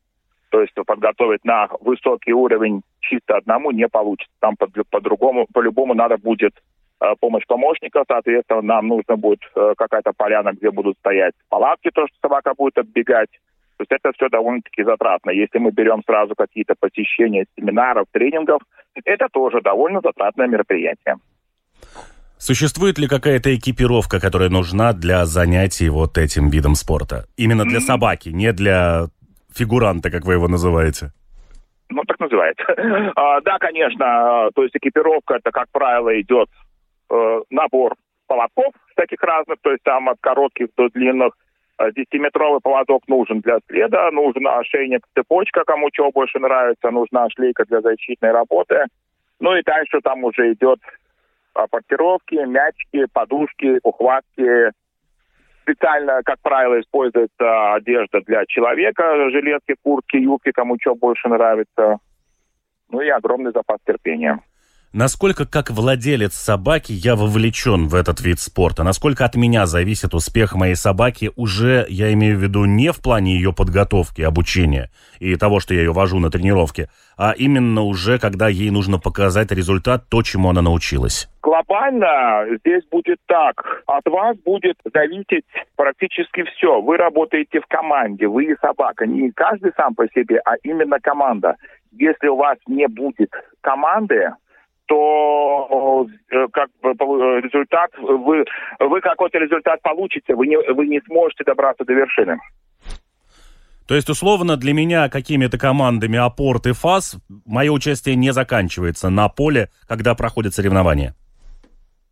То 0.54 0.60
есть 0.60 0.72
подготовить 0.86 1.44
на 1.44 1.66
высокий 1.80 2.32
уровень 2.32 2.82
чисто 3.00 3.38
одному 3.38 3.72
не 3.72 3.88
получится. 3.88 4.32
Там 4.38 4.54
по-другому, 4.56 5.46
по 5.46 5.54
по-любому 5.54 5.94
надо 5.94 6.16
будет 6.16 6.52
э, 7.00 7.06
помощь 7.18 7.42
помощника, 7.48 8.04
соответственно, 8.06 8.62
нам 8.62 8.86
нужно 8.86 9.16
будет 9.16 9.40
э, 9.56 9.74
какая-то 9.76 10.12
поляна, 10.16 10.52
где 10.52 10.70
будут 10.70 10.96
стоять 10.98 11.34
палатки, 11.48 11.90
то, 11.92 12.06
что 12.06 12.16
собака 12.22 12.52
будет 12.56 12.78
отбегать. 12.78 13.30
То 13.78 13.82
есть 13.82 13.90
это 13.90 14.12
все 14.12 14.28
довольно-таки 14.28 14.84
затратно. 14.84 15.30
Если 15.32 15.58
мы 15.58 15.72
берем 15.72 16.04
сразу 16.06 16.36
какие-то 16.36 16.74
посещения 16.78 17.46
семинаров, 17.58 18.06
тренингов, 18.12 18.62
это 19.04 19.26
тоже 19.32 19.60
довольно 19.60 20.02
затратное 20.04 20.46
мероприятие. 20.46 21.16
Существует 22.38 22.96
ли 23.00 23.08
какая-то 23.08 23.52
экипировка, 23.56 24.20
которая 24.20 24.50
нужна 24.50 24.92
для 24.92 25.26
занятий 25.26 25.88
вот 25.88 26.16
этим 26.16 26.48
видом 26.48 26.76
спорта? 26.76 27.24
Именно 27.36 27.64
для 27.64 27.80
собаки, 27.80 28.28
не 28.28 28.52
для 28.52 29.08
фигуранта, 29.54 30.10
как 30.10 30.24
вы 30.24 30.34
его 30.34 30.48
называете? 30.48 31.12
Ну, 31.90 32.02
так 32.04 32.18
называется. 32.20 32.64
а, 33.16 33.40
да, 33.40 33.58
конечно, 33.58 34.50
то 34.54 34.62
есть 34.62 34.76
экипировка, 34.76 35.34
это, 35.34 35.50
как 35.50 35.68
правило, 35.70 36.20
идет 36.20 36.48
э, 37.10 37.40
набор 37.50 37.94
поводков 38.26 38.72
таких 38.96 39.22
разных, 39.22 39.58
то 39.62 39.70
есть 39.70 39.82
там 39.82 40.08
от 40.08 40.18
коротких 40.20 40.68
до 40.76 40.88
длинных. 40.88 41.34
10-метровый 41.76 42.60
поводок 42.62 43.02
нужен 43.08 43.40
для 43.40 43.58
следа, 43.66 44.08
нужен 44.12 44.46
ошейник, 44.46 45.02
цепочка, 45.12 45.64
кому 45.66 45.90
чего 45.90 46.12
больше 46.12 46.38
нравится, 46.38 46.90
нужна 46.92 47.28
шлейка 47.30 47.64
для 47.64 47.80
защитной 47.80 48.30
работы. 48.30 48.84
Ну 49.40 49.56
и 49.56 49.62
дальше 49.64 50.00
там 50.00 50.22
уже 50.22 50.52
идет 50.52 50.78
портировки, 51.70 52.36
мячики, 52.46 53.06
подушки, 53.12 53.80
ухватки, 53.82 54.70
специально, 55.64 56.22
как 56.22 56.38
правило, 56.42 56.78
используется 56.80 57.74
одежда 57.74 58.20
для 58.20 58.44
человека, 58.46 59.30
жилетки, 59.30 59.74
куртки, 59.82 60.16
юбки, 60.16 60.52
кому 60.52 60.76
что 60.80 60.94
больше 60.94 61.28
нравится. 61.28 61.98
Ну 62.90 63.00
и 63.00 63.08
огромный 63.08 63.52
запас 63.52 63.78
терпения. 63.86 64.40
Насколько, 64.96 65.44
как 65.44 65.70
владелец 65.70 66.34
собаки, 66.34 66.92
я 66.92 67.16
вовлечен 67.16 67.88
в 67.88 67.96
этот 67.96 68.20
вид 68.20 68.38
спорта? 68.38 68.84
Насколько 68.84 69.24
от 69.24 69.34
меня 69.34 69.66
зависит 69.66 70.14
успех 70.14 70.54
моей 70.54 70.76
собаки 70.76 71.32
уже, 71.34 71.84
я 71.88 72.12
имею 72.12 72.38
в 72.38 72.40
виду, 72.40 72.64
не 72.64 72.92
в 72.92 73.02
плане 73.02 73.34
ее 73.34 73.52
подготовки, 73.52 74.22
обучения 74.22 74.90
и 75.18 75.34
того, 75.34 75.58
что 75.58 75.74
я 75.74 75.80
ее 75.80 75.92
вожу 75.92 76.20
на 76.20 76.30
тренировки, 76.30 76.86
а 77.18 77.32
именно 77.36 77.82
уже, 77.82 78.20
когда 78.20 78.46
ей 78.46 78.70
нужно 78.70 79.00
показать 79.00 79.50
результат, 79.50 80.04
то, 80.08 80.22
чему 80.22 80.50
она 80.50 80.62
научилась? 80.62 81.28
Глобально 81.42 82.46
здесь 82.60 82.84
будет 82.88 83.18
так. 83.26 83.82
От 83.86 84.06
вас 84.06 84.36
будет 84.44 84.76
зависеть 84.94 85.44
практически 85.74 86.44
все. 86.44 86.80
Вы 86.80 86.98
работаете 86.98 87.60
в 87.60 87.66
команде, 87.66 88.28
вы 88.28 88.44
и 88.44 88.56
собака. 88.60 89.06
Не 89.06 89.32
каждый 89.32 89.72
сам 89.76 89.96
по 89.96 90.06
себе, 90.14 90.40
а 90.44 90.54
именно 90.62 91.00
команда. 91.00 91.56
Если 91.90 92.28
у 92.28 92.36
вас 92.36 92.58
не 92.68 92.86
будет 92.86 93.32
команды, 93.60 94.30
то 94.86 96.06
э, 96.30 96.46
как 96.52 96.68
э, 96.82 96.88
результат 96.88 97.90
вы 97.98 98.44
вы 98.80 99.00
какой-то 99.00 99.38
результат 99.38 99.80
получите, 99.82 100.34
вы 100.34 100.46
не 100.46 100.56
вы 100.56 100.86
не 100.86 101.00
сможете 101.06 101.44
добраться 101.44 101.84
до 101.84 101.94
вершины. 101.94 102.38
То 103.86 103.94
есть, 103.94 104.08
условно, 104.08 104.56
для 104.56 104.72
меня 104.72 105.10
какими-то 105.10 105.58
командами 105.58 106.18
Апорт 106.18 106.66
и 106.66 106.72
ФАС 106.72 107.16
мое 107.44 107.70
участие 107.70 108.16
не 108.16 108.32
заканчивается 108.32 109.10
на 109.10 109.28
поле, 109.28 109.68
когда 109.86 110.14
проходят 110.14 110.54
соревнования? 110.54 111.14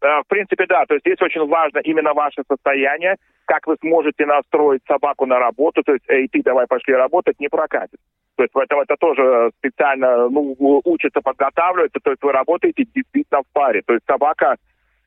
Э, 0.02 0.20
в 0.20 0.28
принципе, 0.28 0.66
да. 0.66 0.85
То 0.87 0.94
есть 0.94 1.06
здесь 1.06 1.20
очень 1.22 1.46
важно 1.48 1.78
именно 1.78 2.12
ваше 2.12 2.42
состояние, 2.46 3.16
как 3.46 3.66
вы 3.66 3.76
сможете 3.80 4.26
настроить 4.26 4.82
собаку 4.87 5.24
на 5.24 5.38
работу. 5.38 5.82
То 5.82 5.92
есть, 5.92 6.04
эй, 6.08 6.28
ты 6.28 6.42
давай 6.42 6.66
пошли 6.66 6.94
работать, 6.94 7.40
не 7.40 7.48
прокатит. 7.48 7.98
То 8.36 8.44
есть 8.44 8.52
поэтому 8.52 8.82
это 8.82 8.96
тоже 8.96 9.50
специально 9.58 10.28
ну, 10.28 10.56
учится, 10.84 11.20
подготавливается. 11.20 12.00
То 12.02 12.10
есть 12.10 12.22
вы 12.22 12.32
работаете 12.32 12.84
действительно 12.84 13.42
в 13.42 13.52
паре. 13.52 13.82
То 13.86 13.92
есть 13.94 14.04
собака 14.06 14.56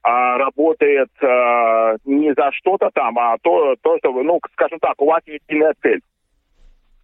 а, 0.04 0.38
работает 0.38 1.10
а, 1.24 1.96
не 2.06 2.34
за 2.34 2.52
что-то 2.52 2.92
там, 2.94 3.18
а 3.18 3.38
то, 3.42 3.76
то, 3.82 3.98
что, 3.98 4.12
ну, 4.12 4.40
скажем 4.54 4.80
так, 4.80 5.02
у 5.02 5.06
вас 5.06 5.22
единая 5.26 5.74
цель. 5.82 6.02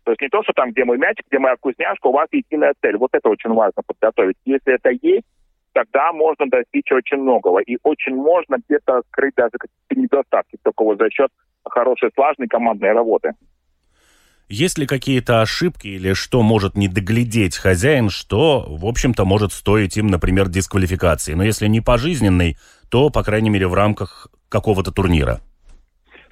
То 0.04 0.12
есть 0.12 0.22
не 0.22 0.30
то, 0.30 0.44
что 0.44 0.54
там, 0.54 0.72
где 0.72 0.84
мой 0.84 0.98
мячик, 0.98 1.26
где 1.28 1.40
моя 1.40 1.56
вкусняшка, 1.56 2.08
у 2.08 2.12
вас 2.12 2.28
единая 2.32 2.74
цель. 2.82 2.98
Вот 2.98 3.10
это 3.14 3.30
очень 3.30 3.52
важно 3.52 3.82
подготовить. 3.86 4.38
Если 4.46 4.74
это 4.74 4.90
есть, 5.02 5.26
тогда 5.74 6.12
можно 6.12 6.48
достичь 6.48 6.92
очень 6.92 7.18
многого. 7.18 7.60
И 7.60 7.78
очень 7.84 8.16
можно 8.16 8.58
где-то 8.68 9.02
скрыть 9.08 9.36
даже 9.36 9.52
какие-то 9.58 10.00
недостатки 10.00 10.58
только 10.64 10.84
вот 10.84 11.00
за 11.00 11.10
счет 11.10 11.32
хорошей, 11.64 12.12
слаженной 12.14 12.48
командной 12.48 12.92
работы. 12.92 13.34
Есть 14.52 14.78
ли 14.78 14.86
какие-то 14.86 15.40
ошибки 15.40 15.88
или 15.88 16.12
что 16.12 16.42
может 16.42 16.76
не 16.76 16.90
доглядеть 16.90 17.56
хозяин, 17.58 18.10
что, 18.10 18.66
в 18.68 18.86
общем-то, 18.86 19.24
может 19.24 19.54
стоить 19.54 19.96
им, 19.96 20.08
например, 20.08 20.50
дисквалификации? 20.50 21.36
Но 21.36 21.44
если 21.44 21.68
не 21.68 21.80
пожизненной, 21.80 22.58
то, 22.92 23.10
по 23.10 23.24
крайней 23.24 23.50
мере, 23.50 23.68
в 23.68 23.74
рамках 23.74 24.28
какого-то 24.50 24.92
турнира. 24.92 25.40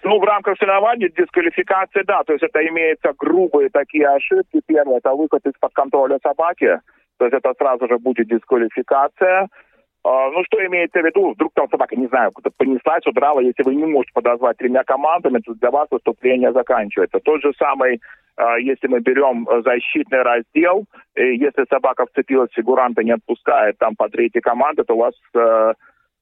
Ну, 0.03 0.19
в 0.19 0.23
рамках 0.25 0.57
соревнований 0.57 1.09
дисквалификации, 1.17 2.03
да, 2.05 2.23
то 2.23 2.33
есть 2.33 2.43
это 2.43 2.59
имеются 2.67 3.13
грубые 3.17 3.69
такие 3.69 4.09
ошибки. 4.09 4.59
Первое, 4.67 4.97
это 4.97 5.13
выход 5.13 5.45
из-под 5.45 5.71
контроля 5.71 6.19
собаки, 6.21 6.81
то 7.19 7.25
есть 7.25 7.37
это 7.37 7.53
сразу 7.57 7.87
же 7.87 7.99
будет 7.99 8.27
дисквалификация. 8.27 9.47
А, 10.09 10.31
ну, 10.31 10.43
что 10.45 10.65
имеется 10.65 11.01
в 11.01 11.05
виду? 11.05 11.33
Вдруг 11.33 11.53
там 11.53 11.69
собака, 11.69 11.95
не 11.95 12.07
знаю, 12.07 12.31
куда 12.31 12.49
понеслась, 12.57 13.05
удрала. 13.05 13.41
Если 13.41 13.61
вы 13.61 13.75
не 13.75 13.85
можете 13.85 14.11
подозвать 14.13 14.57
тремя 14.57 14.83
командами, 14.83 15.37
то 15.37 15.53
для 15.53 15.69
вас 15.69 15.87
выступление 15.91 16.51
заканчивается. 16.51 17.19
Тот 17.19 17.43
же 17.43 17.51
самый, 17.59 18.01
а, 18.35 18.57
если 18.57 18.87
мы 18.87 19.01
берем 19.01 19.47
защитный 19.63 20.23
раздел, 20.23 20.85
если 21.15 21.63
собака 21.69 22.07
вцепилась, 22.07 22.49
фигуранта 22.53 23.03
не 23.03 23.11
отпускает 23.11 23.77
там 23.77 23.95
по 23.95 24.09
третьей 24.09 24.41
команде, 24.41 24.83
то 24.83 24.95
у 24.95 24.99
вас 24.99 25.13
э, 25.35 25.73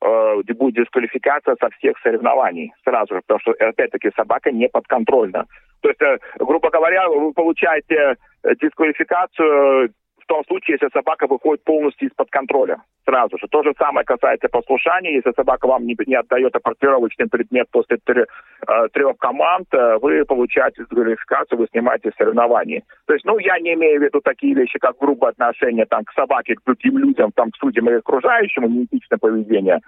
э, 0.02 0.54
будет 0.54 0.76
дисквалификация 0.76 1.56
со 1.58 1.70
всех 1.78 1.98
соревнований 2.04 2.74
сразу 2.84 3.16
же, 3.16 3.22
потому 3.22 3.40
что, 3.40 3.52
опять-таки, 3.52 4.12
собака 4.18 4.52
не 4.52 4.68
подконтрольна. 4.68 5.46
То 5.82 5.88
есть, 5.88 6.02
э, 6.02 6.18
грубо 6.40 6.70
говоря, 6.72 7.08
вы 7.08 7.32
получаете 7.32 8.18
дисквалификацию 8.44 9.94
том 10.28 10.44
случае, 10.46 10.78
если 10.80 10.94
собака 10.94 11.28
выходит 11.28 11.64
полностью 11.64 12.08
из-под 12.08 12.30
контроля 12.30 12.82
сразу 13.06 13.38
же. 13.38 13.48
То 13.48 13.64
же 13.64 13.74
самое 13.78 14.06
касается 14.06 14.50
послушания. 14.50 15.16
Если 15.16 15.32
собака 15.32 15.68
вам 15.68 15.86
не, 15.86 15.96
не 16.06 16.16
отдает 16.16 16.56
апортировочный 16.56 17.28
предмет 17.28 17.68
после 17.72 17.98
трех, 18.04 18.28
э, 18.68 18.88
трех 18.94 19.18
команд, 19.18 19.68
э, 19.74 19.98
вы 20.02 20.26
получаете 20.26 20.84
дисквалификацию, 20.84 21.58
вы 21.58 21.68
снимаете 21.72 22.12
соревнования. 22.18 22.84
То 23.06 23.14
есть, 23.14 23.26
ну, 23.26 23.40
я 23.40 23.60
не 23.60 23.74
имею 23.74 24.00
в 24.00 24.04
виду 24.04 24.22
такие 24.22 24.54
вещи, 24.54 24.78
как 24.80 24.98
грубое 24.98 25.32
отношение 25.32 25.86
там, 25.86 26.04
к 26.04 26.14
собаке, 26.14 26.56
к 26.56 26.64
другим 26.66 26.98
людям, 26.98 27.32
там, 27.32 27.52
к 27.52 27.58
судьям 27.58 27.90
и 27.90 27.94
окружающему, 27.94 28.68
неэтичное 28.68 29.18
поведение. 29.18 29.80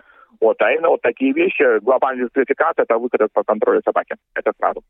Вот, 0.41 0.61
а 0.61 0.71
именно 0.71 0.89
вот 0.89 1.01
такие 1.01 1.33
вещи, 1.33 1.79
глобальная 1.79 2.25
дисквалификация, 2.25 2.83
это 2.83 2.97
выход 2.97 3.21
из-под 3.21 3.45
контроля 3.45 3.81
собаки. 3.83 4.15
Это 4.33 4.53
сразу. 4.57 4.81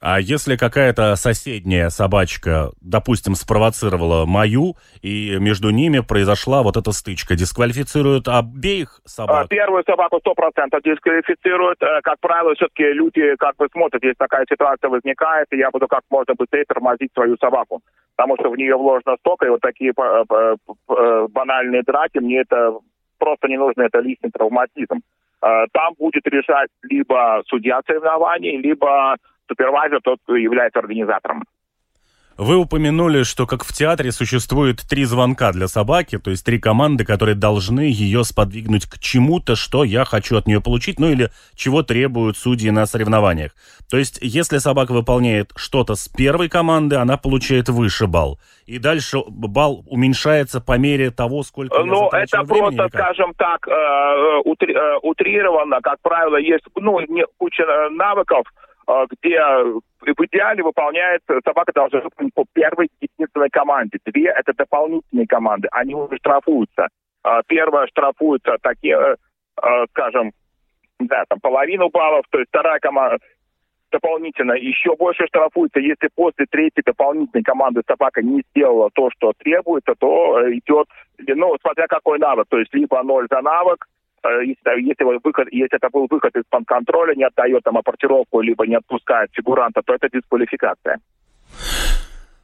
А 0.00 0.20
если 0.20 0.56
какая-то 0.56 1.16
соседняя 1.16 1.88
собачка, 1.88 2.70
допустим, 2.80 3.34
спровоцировала 3.34 4.26
мою, 4.26 4.76
и 5.02 5.36
между 5.40 5.70
ними 5.70 6.00
произошла 6.00 6.62
вот 6.62 6.76
эта 6.76 6.92
стычка, 6.92 7.34
дисквалифицируют 7.34 8.28
обеих 8.28 9.00
собак? 9.04 9.46
А, 9.46 9.48
первую 9.48 9.82
собаку 9.84 10.18
сто 10.20 10.34
процентов 10.34 10.82
дисквалифицируют. 10.84 11.82
Э, 11.82 12.00
как 12.02 12.20
правило, 12.20 12.54
все-таки 12.54 12.84
люди 12.84 13.34
как 13.38 13.56
бы 13.56 13.66
смотрят, 13.72 14.02
если 14.04 14.14
такая 14.14 14.46
ситуация 14.48 14.88
возникает, 14.88 15.48
и 15.50 15.58
я 15.58 15.70
буду 15.70 15.88
как 15.88 16.02
можно 16.10 16.34
быстрее 16.34 16.64
тормозить 16.64 17.12
свою 17.12 17.36
собаку. 17.38 17.80
Потому 18.16 18.36
что 18.38 18.50
в 18.50 18.56
нее 18.56 18.76
вложено 18.76 19.16
столько, 19.18 19.46
и 19.46 19.50
вот 19.50 19.60
такие 19.60 19.92
э, 19.96 20.56
э, 20.88 21.26
банальные 21.28 21.82
драки, 21.82 22.18
мне 22.18 22.42
это 22.42 22.78
просто 23.18 23.48
не 23.48 23.56
нужно, 23.56 23.82
это 23.82 23.98
личный 23.98 24.30
травматизм. 24.30 25.00
Там 25.40 25.94
будет 25.96 26.26
решать 26.26 26.68
либо 26.82 27.42
судья 27.46 27.80
соревнований, 27.86 28.56
либо 28.56 29.16
супервайзер 29.48 30.00
тот, 30.02 30.18
кто 30.24 30.36
является 30.36 30.78
организатором. 30.78 31.44
Вы 32.38 32.56
упомянули, 32.56 33.24
что 33.24 33.48
как 33.48 33.64
в 33.64 33.72
театре 33.72 34.12
существует 34.12 34.80
три 34.88 35.04
звонка 35.04 35.50
для 35.50 35.66
собаки, 35.66 36.18
то 36.18 36.30
есть 36.30 36.46
три 36.46 36.60
команды, 36.60 37.04
которые 37.04 37.34
должны 37.34 37.80
ее 37.80 38.22
сподвигнуть 38.22 38.86
к 38.86 39.00
чему-то, 39.00 39.56
что 39.56 39.82
я 39.82 40.04
хочу 40.04 40.36
от 40.36 40.46
нее 40.46 40.60
получить, 40.60 41.00
ну 41.00 41.10
или 41.10 41.30
чего 41.56 41.82
требуют 41.82 42.36
судьи 42.36 42.70
на 42.70 42.86
соревнованиях. 42.86 43.50
То 43.90 43.96
есть, 43.96 44.20
если 44.22 44.58
собака 44.58 44.92
выполняет 44.92 45.50
что-то 45.56 45.96
с 45.96 46.08
первой 46.08 46.48
команды, 46.48 46.94
она 46.94 47.16
получает 47.16 47.70
выше 47.70 48.06
балл. 48.06 48.38
И 48.66 48.78
дальше 48.78 49.18
балл 49.26 49.82
уменьшается 49.88 50.60
по 50.60 50.78
мере 50.78 51.10
того, 51.10 51.42
сколько 51.42 51.82
Ну, 51.82 52.08
это 52.10 52.44
времени, 52.44 52.76
просто, 52.76 52.88
скажем 52.96 53.34
так, 53.36 53.66
э, 53.66 53.72
э, 53.72 54.42
утри, 54.44 54.74
э, 54.76 54.98
утрированно. 55.02 55.80
Как 55.82 55.96
правило, 56.02 56.36
есть 56.36 56.64
ну, 56.76 57.00
куча 57.36 57.64
навыков, 57.90 58.44
где 59.10 59.38
в 60.00 60.24
идеале 60.26 60.62
выполняет, 60.62 61.22
собака 61.44 61.72
должна 61.74 62.00
выполнить 62.00 62.32
по 62.34 62.44
первой 62.52 62.88
единственной 63.00 63.50
команде. 63.50 63.98
Две– 64.06 64.30
это 64.36 64.54
дополнительные 64.54 65.26
команды, 65.26 65.68
они 65.72 65.94
уже 65.94 66.16
штрафуются. 66.16 66.88
А, 67.22 67.42
первая 67.46 67.86
штрафуется 67.88 68.56
такие, 68.62 68.96
э, 68.96 69.16
э, 69.62 69.86
скажем, 69.90 70.32
да, 71.00 71.24
там 71.28 71.40
половину 71.40 71.90
баллов, 71.90 72.24
то 72.30 72.38
есть 72.38 72.48
вторая 72.48 72.78
команда 72.78 73.18
дополнительно 73.90 74.52
еще 74.52 74.96
больше 74.96 75.26
штрафуется, 75.26 75.80
если 75.80 76.08
после 76.14 76.46
третьей 76.46 76.82
дополнительной 76.84 77.42
команды 77.42 77.82
собака 77.86 78.22
не 78.22 78.42
сделала 78.50 78.90
то, 78.92 79.10
что 79.10 79.32
требуется, 79.38 79.94
то 79.98 80.40
э, 80.40 80.52
идет, 80.54 80.88
ну, 81.18 81.56
смотря 81.60 81.86
какой 81.88 82.18
навык, 82.18 82.46
то 82.48 82.58
есть 82.58 82.72
либо 82.72 83.02
ноль 83.02 83.26
за 83.30 83.42
навык, 83.42 83.86
Э, 83.86 83.97
если, 84.24 84.80
если, 84.82 85.04
выход, 85.24 85.48
если 85.50 85.76
это 85.76 85.88
был 85.90 86.06
выход 86.10 86.34
из-под 86.36 86.66
контроля, 86.66 87.14
не 87.14 87.24
отдает 87.24 87.62
там 87.64 87.76
апортировку, 87.78 88.40
либо 88.40 88.66
не 88.66 88.76
отпускает 88.76 89.30
фигуранта, 89.32 89.82
то 89.84 89.94
это 89.94 90.08
дисквалификация. 90.10 90.98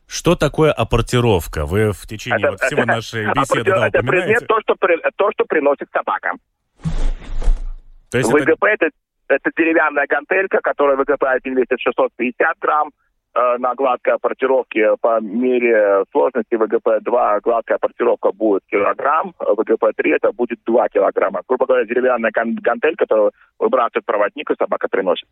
Что 0.06 0.37
такое 0.37 0.72
апортировка? 0.72 1.66
Вы 1.66 1.92
в 1.92 2.06
течение 2.06 2.38
это, 2.38 2.50
вот 2.52 2.60
всего 2.60 2.82
это, 2.82 2.92
нашей 2.92 3.26
беседы 3.32 3.70
да, 3.70 3.88
Это 3.88 4.02
предмет, 4.02 4.46
то 4.46 4.60
что, 4.60 4.74
то, 5.16 5.30
что 5.32 5.44
приносит 5.44 5.88
собака. 5.92 6.32
То 8.10 8.18
есть 8.18 8.30
ВГП 8.30 8.64
это... 8.64 8.87
это, 8.87 8.96
это 9.28 9.50
деревянная 9.56 10.06
гантелька, 10.06 10.60
которая 10.60 10.96
ВГП 10.96 11.24
весит 11.44 11.80
650 11.80 12.58
грамм, 12.60 12.90
Э, 12.90 13.03
на 13.34 13.74
гладкой 13.74 14.14
апортировке 14.14 14.96
по 15.00 15.20
мере 15.20 16.04
сложности 16.12 16.54
ВГП-2 16.54 17.40
гладкая 17.42 17.76
апортировка 17.76 18.32
будет 18.32 18.62
килограмм, 18.70 19.34
ВГП-3 19.38 20.14
это 20.14 20.32
будет 20.32 20.58
2 20.64 20.88
килограмма. 20.88 21.42
Грубо 21.48 21.66
говоря, 21.66 21.84
деревянная 21.84 22.30
гантель, 22.32 22.96
которую 22.96 23.32
выбрасывает 23.58 24.04
проводник, 24.06 24.50
и 24.50 24.54
собака 24.56 24.88
приносит. 24.88 25.28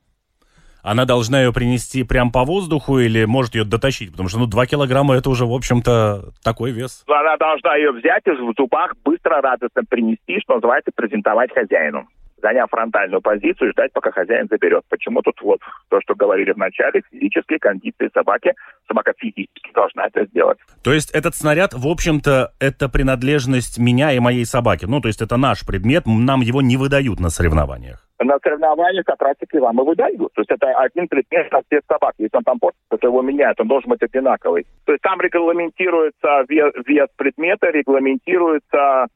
Она 0.83 1.05
должна 1.05 1.41
ее 1.41 1.53
принести 1.53 2.03
прям 2.03 2.33
по 2.33 2.45
воздуху 2.45 2.99
или 2.99 3.25
может 3.25 3.55
ее 3.55 3.65
дотащить? 3.65 4.11
Потому 4.11 4.29
что, 4.29 4.41
ну, 4.41 4.47
2 4.47 4.67
килограмма 4.67 5.15
это 5.15 5.31
уже, 5.31 5.47
в 5.47 5.53
общем-то, 5.53 6.33
такой 6.43 6.73
вес. 6.73 7.05
Она 7.07 7.37
должна 7.37 7.77
ее 7.77 7.93
взять 7.93 8.27
и 8.27 8.31
в 8.31 8.53
зубах 8.59 8.95
быстро, 9.05 9.41
радостно 9.41 9.83
принести, 9.89 10.41
что 10.41 10.55
называется, 10.55 10.91
презентовать 10.93 11.53
хозяину 11.53 12.09
заняв 12.43 12.69
фронтальную 12.71 13.23
позицию, 13.23 13.73
ждать, 13.73 13.93
пока 13.93 14.11
хозяин 14.11 14.49
заберет. 14.51 14.85
Почему 14.89 15.23
тут 15.23 15.41
вот 15.41 15.61
то, 15.89 16.01
что 16.03 16.15
говорили 16.15 16.53
в 16.53 16.59
начале, 16.59 17.03
физические 17.11 17.59
кондиции 17.59 18.11
собаки, 18.13 18.53
собака 18.89 19.13
физически 19.17 19.73
должна 19.75 20.07
это 20.07 20.27
сделать. 20.27 20.59
То 20.83 20.93
есть 20.93 21.11
этот 21.13 21.35
снаряд, 21.35 21.73
в 21.73 21.87
общем-то, 21.87 22.53
это 22.61 22.89
принадлежность 22.89 23.79
меня 23.79 24.13
и 24.13 24.19
моей 24.19 24.45
собаки. 24.45 24.85
Ну, 24.85 25.01
то 25.01 25.09
есть 25.09 25.23
это 25.23 25.37
наш 25.37 25.67
предмет, 25.67 26.05
нам 26.07 26.41
его 26.41 26.61
не 26.61 26.77
выдают 26.77 27.21
на 27.21 27.31
соревнованиях. 27.31 28.07
На 28.19 28.39
соревнованиях 28.39 29.05
как 29.05 29.21
раз-таки 29.21 29.59
вам 29.59 29.81
и 29.81 29.85
выдают. 29.85 30.33
То 30.35 30.43
есть 30.43 30.51
это 30.51 30.67
один 30.79 31.09
предмет 31.09 31.51
на 31.51 31.61
всех 31.67 31.83
собак. 31.89 32.15
Если 32.19 32.37
он 32.37 32.45
там 32.45 32.59
портится, 32.59 32.97
то 32.99 33.07
его 33.07 33.23
меняют, 33.23 33.61
он 33.61 33.69
должен 33.69 33.91
быть 33.91 34.03
одинаковый. 34.03 34.67
То 34.85 34.93
есть 34.93 35.03
там 35.03 35.21
регламентируется 35.21 36.45
вес, 36.49 36.73
вес 36.87 37.09
предмета, 37.17 37.71
регламентируется 37.71 39.07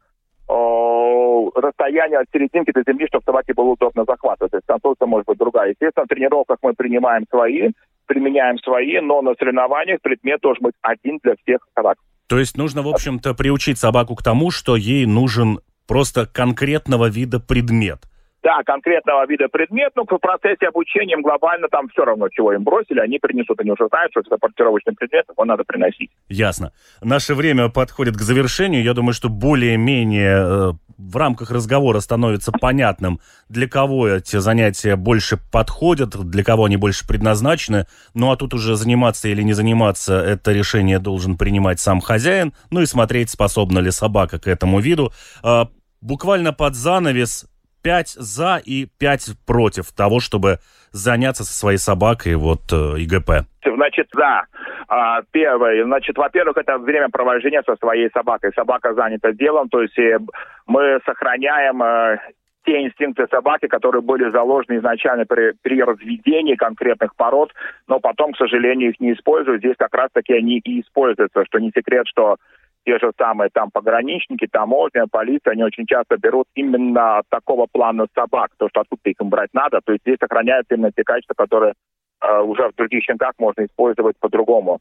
расстояние 0.49 2.21
от 2.21 2.27
серединки 2.33 2.73
до 2.73 2.83
земли, 2.87 3.07
чтобы 3.09 3.25
собаке 3.25 3.55
было 3.55 3.71
удобно 3.71 4.05
захватывать. 4.07 4.53
То 4.53 4.59
есть 4.59 4.67
конструкция 4.67 5.07
может 5.07 5.27
быть 5.27 5.39
другая. 5.39 5.71
Естественно, 5.71 6.05
в 6.05 6.09
тренировках 6.09 6.59
мы 6.63 6.75
принимаем 6.75 7.25
свои, 7.31 7.71
применяем 8.07 8.59
свои, 8.59 9.01
но 9.01 9.23
на 9.23 9.35
соревнованиях 9.35 10.01
предмет 10.03 10.41
должен 10.41 10.63
быть 10.63 10.75
один 10.83 11.19
для 11.23 11.35
всех 11.43 11.67
собак. 11.75 11.99
То 12.29 12.39
есть 12.39 12.57
нужно, 12.57 12.83
в 12.83 12.89
общем-то, 12.89 13.35
приучить 13.35 13.79
собаку 13.79 14.15
к 14.15 14.23
тому, 14.23 14.51
что 14.51 14.77
ей 14.77 15.07
нужен 15.07 15.61
просто 15.87 16.27
конкретного 16.27 17.09
вида 17.09 17.41
предмет– 17.41 18.01
да, 18.47 18.63
конкретного 18.65 19.27
вида 19.27 19.49
предмет, 19.49 19.91
но 19.97 20.05
в 20.05 20.19
процессе 20.19 20.69
обучения 20.69 21.21
глобально 21.21 21.67
там 21.69 21.89
все 21.89 22.05
равно, 22.05 22.29
чего 22.29 22.53
им 22.53 22.63
бросили, 22.63 23.01
они 23.01 23.19
принесут, 23.19 23.59
они 23.59 23.73
уже 23.73 23.89
знают, 23.89 24.13
что 24.13 24.21
это 24.21 24.39
портировочный 24.39 24.95
предмет, 24.95 25.25
его 25.29 25.45
надо 25.45 25.65
приносить. 25.65 26.13
Ясно. 26.29 26.73
Наше 27.03 27.35
время 27.35 27.71
подходит 27.71 28.15
к 28.15 28.21
завершению. 28.21 28.85
Я 28.85 28.95
думаю, 28.95 29.15
что 29.15 29.29
более-менее 29.29 30.37
э, 30.37 30.73
в 30.97 31.17
рамках 31.17 31.51
разговора 31.51 31.99
становится 31.99 32.53
понятным, 32.53 33.19
для 33.49 33.69
кого 33.69 34.07
эти 34.07 34.37
занятия 34.37 34.95
больше 34.95 35.39
подходят, 35.51 36.11
для 36.11 36.45
кого 36.45 36.67
они 36.67 36.77
больше 36.77 37.05
предназначены. 37.05 37.87
Ну 38.15 38.31
а 38.31 38.37
тут 38.37 38.55
уже 38.55 38.77
заниматься 38.77 39.27
или 39.29 39.43
не 39.43 39.55
заниматься, 39.55 40.23
это 40.23 40.53
решение 40.53 41.01
должен 41.01 41.37
принимать 41.37 41.81
сам 41.81 42.01
хозяин, 42.01 42.53
ну 42.71 42.81
и 42.81 42.87
смотреть, 42.87 43.29
способна 43.29 43.81
ли 43.81 43.91
собака 43.91 44.39
к 44.39 44.47
этому 44.47 44.79
виду. 44.79 45.11
Э, 45.43 45.65
буквально 46.01 46.53
под 46.53 46.77
занавес 46.77 47.47
5 47.87 48.09
за 48.19 48.61
и 48.65 48.87
5 48.99 49.47
против 49.47 49.93
того, 49.93 50.19
чтобы 50.19 50.59
заняться 50.91 51.45
со 51.45 51.55
своей 51.55 51.79
собакой 51.79 52.35
вот 52.35 52.73
э, 52.73 52.99
ИГП? 52.99 53.47
Значит, 53.65 54.09
за. 54.13 54.43
А, 54.89 55.23
первое, 55.31 55.85
значит, 55.85 56.19
во-первых, 56.19 56.57
это 56.57 56.79
время 56.79 57.11
провождения 57.11 57.63
со 57.65 57.77
своей 57.77 58.11
собакой. 58.11 58.51
Собака 58.57 58.93
занята 58.93 59.31
делом, 59.31 59.69
то 59.69 59.83
есть 59.83 59.97
э, 60.01 60.19
мы 60.67 60.99
сохраняем 61.07 61.81
э, 61.81 62.19
те 62.65 62.83
инстинкты 62.83 63.29
собаки, 63.31 63.69
которые 63.69 64.03
были 64.03 64.33
заложены 64.33 64.79
изначально 64.79 65.25
при, 65.25 65.53
при 65.63 65.81
разведении 65.81 66.57
конкретных 66.57 67.15
пород, 67.15 67.53
но 67.87 68.01
потом, 68.01 68.33
к 68.33 68.37
сожалению, 68.37 68.91
их 68.91 68.99
не 68.99 69.13
используют. 69.13 69.61
Здесь 69.61 69.77
как 69.79 69.95
раз-таки 69.95 70.33
они 70.33 70.59
и 70.59 70.81
используются, 70.81 71.45
что 71.45 71.61
не 71.61 71.71
секрет, 71.71 72.09
что 72.09 72.39
те 72.87 72.99
же 72.99 73.11
самые 73.19 73.51
там 73.53 73.71
пограничники, 73.71 74.47
таможня, 74.47 75.07
полиция, 75.11 75.53
они 75.53 75.65
очень 75.65 75.87
часто 75.87 76.17
берут 76.17 76.47
именно 76.55 77.23
такого 77.29 77.67
плана 77.71 78.07
собак, 78.15 78.53
то, 78.59 78.69
что 78.69 78.83
откуда 78.83 79.03
их 79.05 79.17
им 79.21 79.29
брать 79.29 79.53
надо. 79.53 79.81
То 79.85 79.93
есть 79.93 80.03
здесь 80.03 80.19
сохраняются 80.21 80.75
именно 80.75 80.93
те 80.93 81.03
качества, 81.03 81.35
которые 81.35 81.75
э, 82.23 82.41
уже 82.43 82.69
в 82.69 82.77
других 82.77 83.03
щенках 83.03 83.33
можно 83.39 83.65
использовать 83.65 84.17
по-другому. 84.21 84.79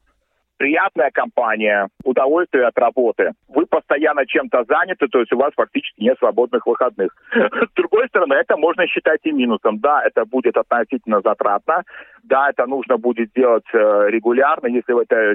Приятная 0.56 1.10
компания, 1.10 1.88
удовольствие 2.04 2.66
от 2.66 2.78
работы. 2.78 3.32
Вы 3.48 3.66
постоянно 3.66 4.24
чем-то 4.24 4.64
заняты, 4.68 5.08
то 5.08 5.18
есть 5.18 5.32
у 5.32 5.36
вас 5.36 5.52
фактически 5.54 6.00
нет 6.00 6.16
свободных 6.18 6.64
выходных. 6.64 7.10
С 7.32 7.74
другой 7.74 8.06
стороны, 8.08 8.34
это 8.34 8.56
можно 8.56 8.86
считать 8.86 9.20
и 9.24 9.32
минусом. 9.32 9.80
Да, 9.80 10.02
это 10.06 10.24
будет 10.24 10.56
относительно 10.56 11.20
затратно. 11.22 11.82
Да, 12.22 12.50
это 12.50 12.66
нужно 12.66 12.98
будет 12.98 13.32
делать 13.34 13.66
э, 13.74 14.06
регулярно, 14.08 14.68
если 14.68 15.02
это, 15.02 15.34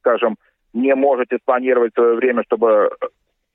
скажем, 0.00 0.36
не 0.76 0.94
можете 0.94 1.38
спланировать 1.38 1.94
свое 1.94 2.14
время, 2.16 2.42
чтобы 2.44 2.90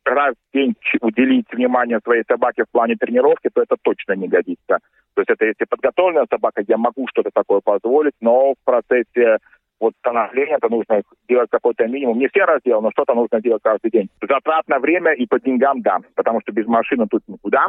раз 0.03 0.33
в 0.35 0.53
день 0.57 0.75
уделить 1.01 1.45
внимание 1.51 1.99
своей 2.03 2.23
собаке 2.27 2.63
в 2.63 2.71
плане 2.71 2.95
тренировки, 2.95 3.49
то 3.53 3.61
это 3.61 3.75
точно 3.81 4.13
не 4.13 4.27
годится. 4.27 4.79
То 5.13 5.21
есть 5.21 5.29
это 5.29 5.45
если 5.45 5.65
подготовленная 5.65 6.25
собака, 6.29 6.63
я 6.67 6.77
могу 6.77 7.07
что-то 7.07 7.29
такое 7.33 7.61
позволить, 7.63 8.13
но 8.21 8.53
в 8.53 8.65
процессе 8.65 9.37
вот 9.79 9.93
становление, 9.99 10.57
это 10.57 10.69
нужно 10.69 11.01
делать 11.27 11.49
какой-то 11.49 11.87
минимум. 11.87 12.19
Не 12.19 12.27
все 12.27 12.45
разделы, 12.45 12.81
но 12.81 12.91
что-то 12.91 13.13
нужно 13.13 13.41
делать 13.41 13.63
каждый 13.63 13.91
день. 13.91 14.09
Затрат 14.21 14.67
на 14.67 14.79
время 14.79 15.13
и 15.13 15.25
по 15.25 15.39
деньгам, 15.39 15.81
да, 15.81 15.99
потому 16.15 16.41
что 16.41 16.51
без 16.51 16.67
машины 16.67 17.07
тут 17.09 17.23
никуда. 17.27 17.65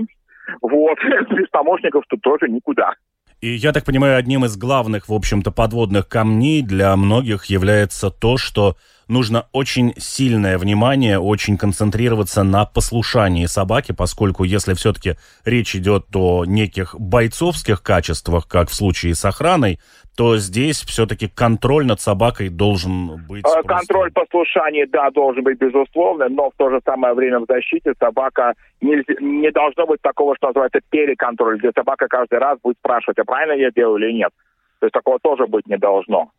Вот, 0.61 0.99
без 1.31 1.49
помощников 1.49 2.05
тут 2.09 2.21
тоже 2.21 2.49
никуда. 2.49 2.95
И 3.41 3.49
я 3.49 3.73
так 3.73 3.85
понимаю, 3.85 4.17
одним 4.17 4.45
из 4.45 4.57
главных, 4.57 5.09
в 5.09 5.13
общем-то, 5.13 5.51
подводных 5.51 6.09
камней 6.09 6.63
для 6.63 6.95
многих 6.97 7.47
является 7.47 8.11
то, 8.11 8.37
что 8.37 8.77
нужно 9.09 9.47
очень 9.53 9.95
сильное 9.97 10.59
внимание, 10.59 11.19
очень 11.19 11.57
концентрироваться 11.57 12.43
на 12.43 12.65
послушании 12.65 13.47
собаки, 13.47 13.93
поскольку 13.93 14.45
если 14.45 14.75
все-таки 14.75 15.15
речь 15.45 15.75
идет 15.77 16.07
о 16.15 16.45
неких 16.45 16.95
бойцовских 16.99 17.83
качествах, 17.83 18.49
как 18.49 18.69
в 18.69 18.75
случае 18.75 19.15
с 19.15 19.25
охраной, 19.25 19.79
то 20.17 20.37
здесь 20.37 20.83
все-таки 20.83 21.29
контроль 21.29 21.87
над 21.87 22.01
собакой 22.01 22.51
должен 22.51 23.25
быть. 23.27 23.45
Э, 23.47 23.63
контроль 23.63 24.13
просто... 24.13 24.31
послушания, 24.31 24.87
да, 24.87 25.11
должен 25.11 25.43
быть 25.43 25.59
безусловно, 25.59 26.29
но 26.29 26.51
в 26.51 26.55
то 26.57 26.71
же 26.71 26.81
самое 26.85 27.15
время 27.15 27.41
в 27.41 27.47
защите 27.49 27.95
собака 27.99 28.55
не, 28.81 29.03
не 29.21 29.51
должно 29.51 29.87
быть 29.87 30.03
такого, 30.03 30.37
что 30.37 30.49
называется 30.49 30.81
переконтроль, 30.91 31.59
где 31.59 31.71
собака 31.75 32.09
каждый 32.09 32.39
раз 32.39 32.59
будет 32.63 32.77
спрашивать, 32.79 33.19
а 33.19 33.25
правильно 33.25 33.59
я 33.59 33.71
делаю 33.71 34.05
или 34.05 34.13
нет. 34.13 34.33
То 34.81 34.87
есть 34.87 34.93
такого 34.93 35.19
тоже 35.21 35.47
быть 35.47 35.67
не 35.67 35.79
должно. 35.79 36.31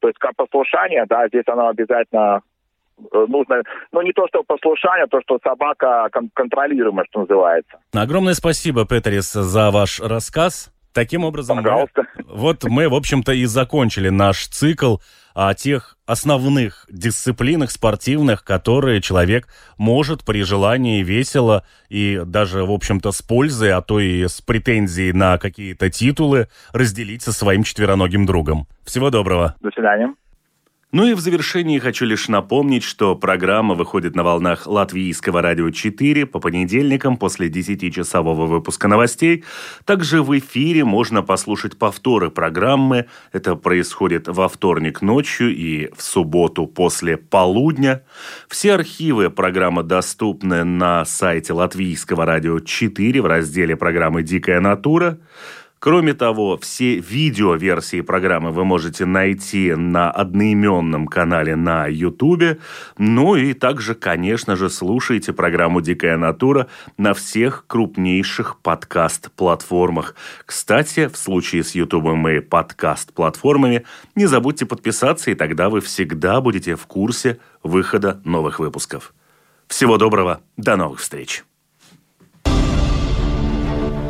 То 0.00 0.08
есть 0.08 0.18
как 0.18 0.36
послушание, 0.36 1.04
да, 1.08 1.28
здесь 1.28 1.44
оно 1.46 1.68
обязательно 1.68 2.42
э, 2.98 3.26
нужно, 3.28 3.62
ну 3.92 4.02
не 4.02 4.12
то, 4.12 4.26
что 4.28 4.42
послушание, 4.42 5.04
а 5.04 5.08
то, 5.08 5.20
что 5.22 5.38
собака 5.42 6.08
кон- 6.12 6.30
контролируемая, 6.34 7.06
что 7.10 7.20
называется. 7.20 7.78
Огромное 7.94 8.34
спасибо, 8.34 8.86
Петерис, 8.86 9.32
за 9.32 9.70
ваш 9.70 10.00
рассказ. 10.00 10.73
Таким 10.94 11.24
образом, 11.24 11.56
Пожалуйста. 11.56 12.04
Мы, 12.16 12.24
вот 12.28 12.64
мы, 12.64 12.88
в 12.88 12.94
общем-то, 12.94 13.32
и 13.32 13.46
закончили 13.46 14.10
наш 14.10 14.46
цикл 14.46 14.98
о 15.34 15.52
тех 15.52 15.96
основных 16.06 16.86
дисциплинах 16.88 17.72
спортивных, 17.72 18.44
которые 18.44 19.00
человек 19.00 19.48
может 19.76 20.24
при 20.24 20.44
желании 20.44 21.02
весело 21.02 21.64
и 21.88 22.22
даже, 22.24 22.64
в 22.64 22.70
общем-то, 22.70 23.10
с 23.10 23.22
пользой, 23.22 23.72
а 23.72 23.82
то 23.82 23.98
и 23.98 24.28
с 24.28 24.40
претензией 24.40 25.12
на 25.12 25.36
какие-то 25.38 25.90
титулы 25.90 26.46
разделить 26.72 27.22
со 27.22 27.32
своим 27.32 27.64
четвероногим 27.64 28.24
другом. 28.24 28.68
Всего 28.84 29.10
доброго. 29.10 29.56
До 29.60 29.70
свидания. 29.72 30.14
Ну 30.94 31.06
и 31.06 31.14
в 31.14 31.18
завершении 31.18 31.80
хочу 31.80 32.04
лишь 32.04 32.28
напомнить, 32.28 32.84
что 32.84 33.16
программа 33.16 33.74
выходит 33.74 34.14
на 34.14 34.22
волнах 34.22 34.68
Латвийского 34.68 35.42
радио 35.42 35.68
4 35.70 36.24
по 36.24 36.38
понедельникам 36.38 37.16
после 37.16 37.48
10-часового 37.48 38.46
выпуска 38.46 38.86
новостей. 38.86 39.42
Также 39.86 40.22
в 40.22 40.38
эфире 40.38 40.84
можно 40.84 41.24
послушать 41.24 41.76
повторы 41.76 42.30
программы. 42.30 43.06
Это 43.32 43.56
происходит 43.56 44.28
во 44.28 44.48
вторник 44.48 45.02
ночью 45.02 45.52
и 45.52 45.90
в 45.96 46.00
субботу 46.00 46.68
после 46.68 47.16
полудня. 47.16 48.04
Все 48.48 48.74
архивы 48.74 49.30
программы 49.30 49.82
доступны 49.82 50.62
на 50.62 51.04
сайте 51.06 51.54
Латвийского 51.54 52.24
радио 52.24 52.60
4 52.60 53.20
в 53.20 53.26
разделе 53.26 53.74
программы 53.74 54.22
«Дикая 54.22 54.60
натура». 54.60 55.18
Кроме 55.84 56.14
того, 56.14 56.56
все 56.56 56.96
видеоверсии 56.96 58.00
программы 58.00 58.52
вы 58.52 58.64
можете 58.64 59.04
найти 59.04 59.74
на 59.74 60.10
одноименном 60.10 61.06
канале 61.06 61.56
на 61.56 61.88
YouTube. 61.88 62.58
Ну 62.96 63.36
и 63.36 63.52
также, 63.52 63.94
конечно 63.94 64.56
же, 64.56 64.70
слушайте 64.70 65.34
программу 65.34 65.82
«Дикая 65.82 66.16
натура» 66.16 66.68
на 66.96 67.12
всех 67.12 67.66
крупнейших 67.66 68.60
подкаст-платформах. 68.62 70.14
Кстати, 70.46 71.06
в 71.06 71.18
случае 71.18 71.62
с 71.62 71.74
YouTube 71.74 72.06
и 72.28 72.40
подкаст-платформами 72.40 73.84
не 74.14 74.24
забудьте 74.24 74.64
подписаться, 74.64 75.32
и 75.32 75.34
тогда 75.34 75.68
вы 75.68 75.82
всегда 75.82 76.40
будете 76.40 76.76
в 76.76 76.86
курсе 76.86 77.40
выхода 77.62 78.22
новых 78.24 78.58
выпусков. 78.58 79.12
Всего 79.68 79.98
доброго, 79.98 80.40
до 80.56 80.76
новых 80.76 81.00
встреч! 81.00 81.44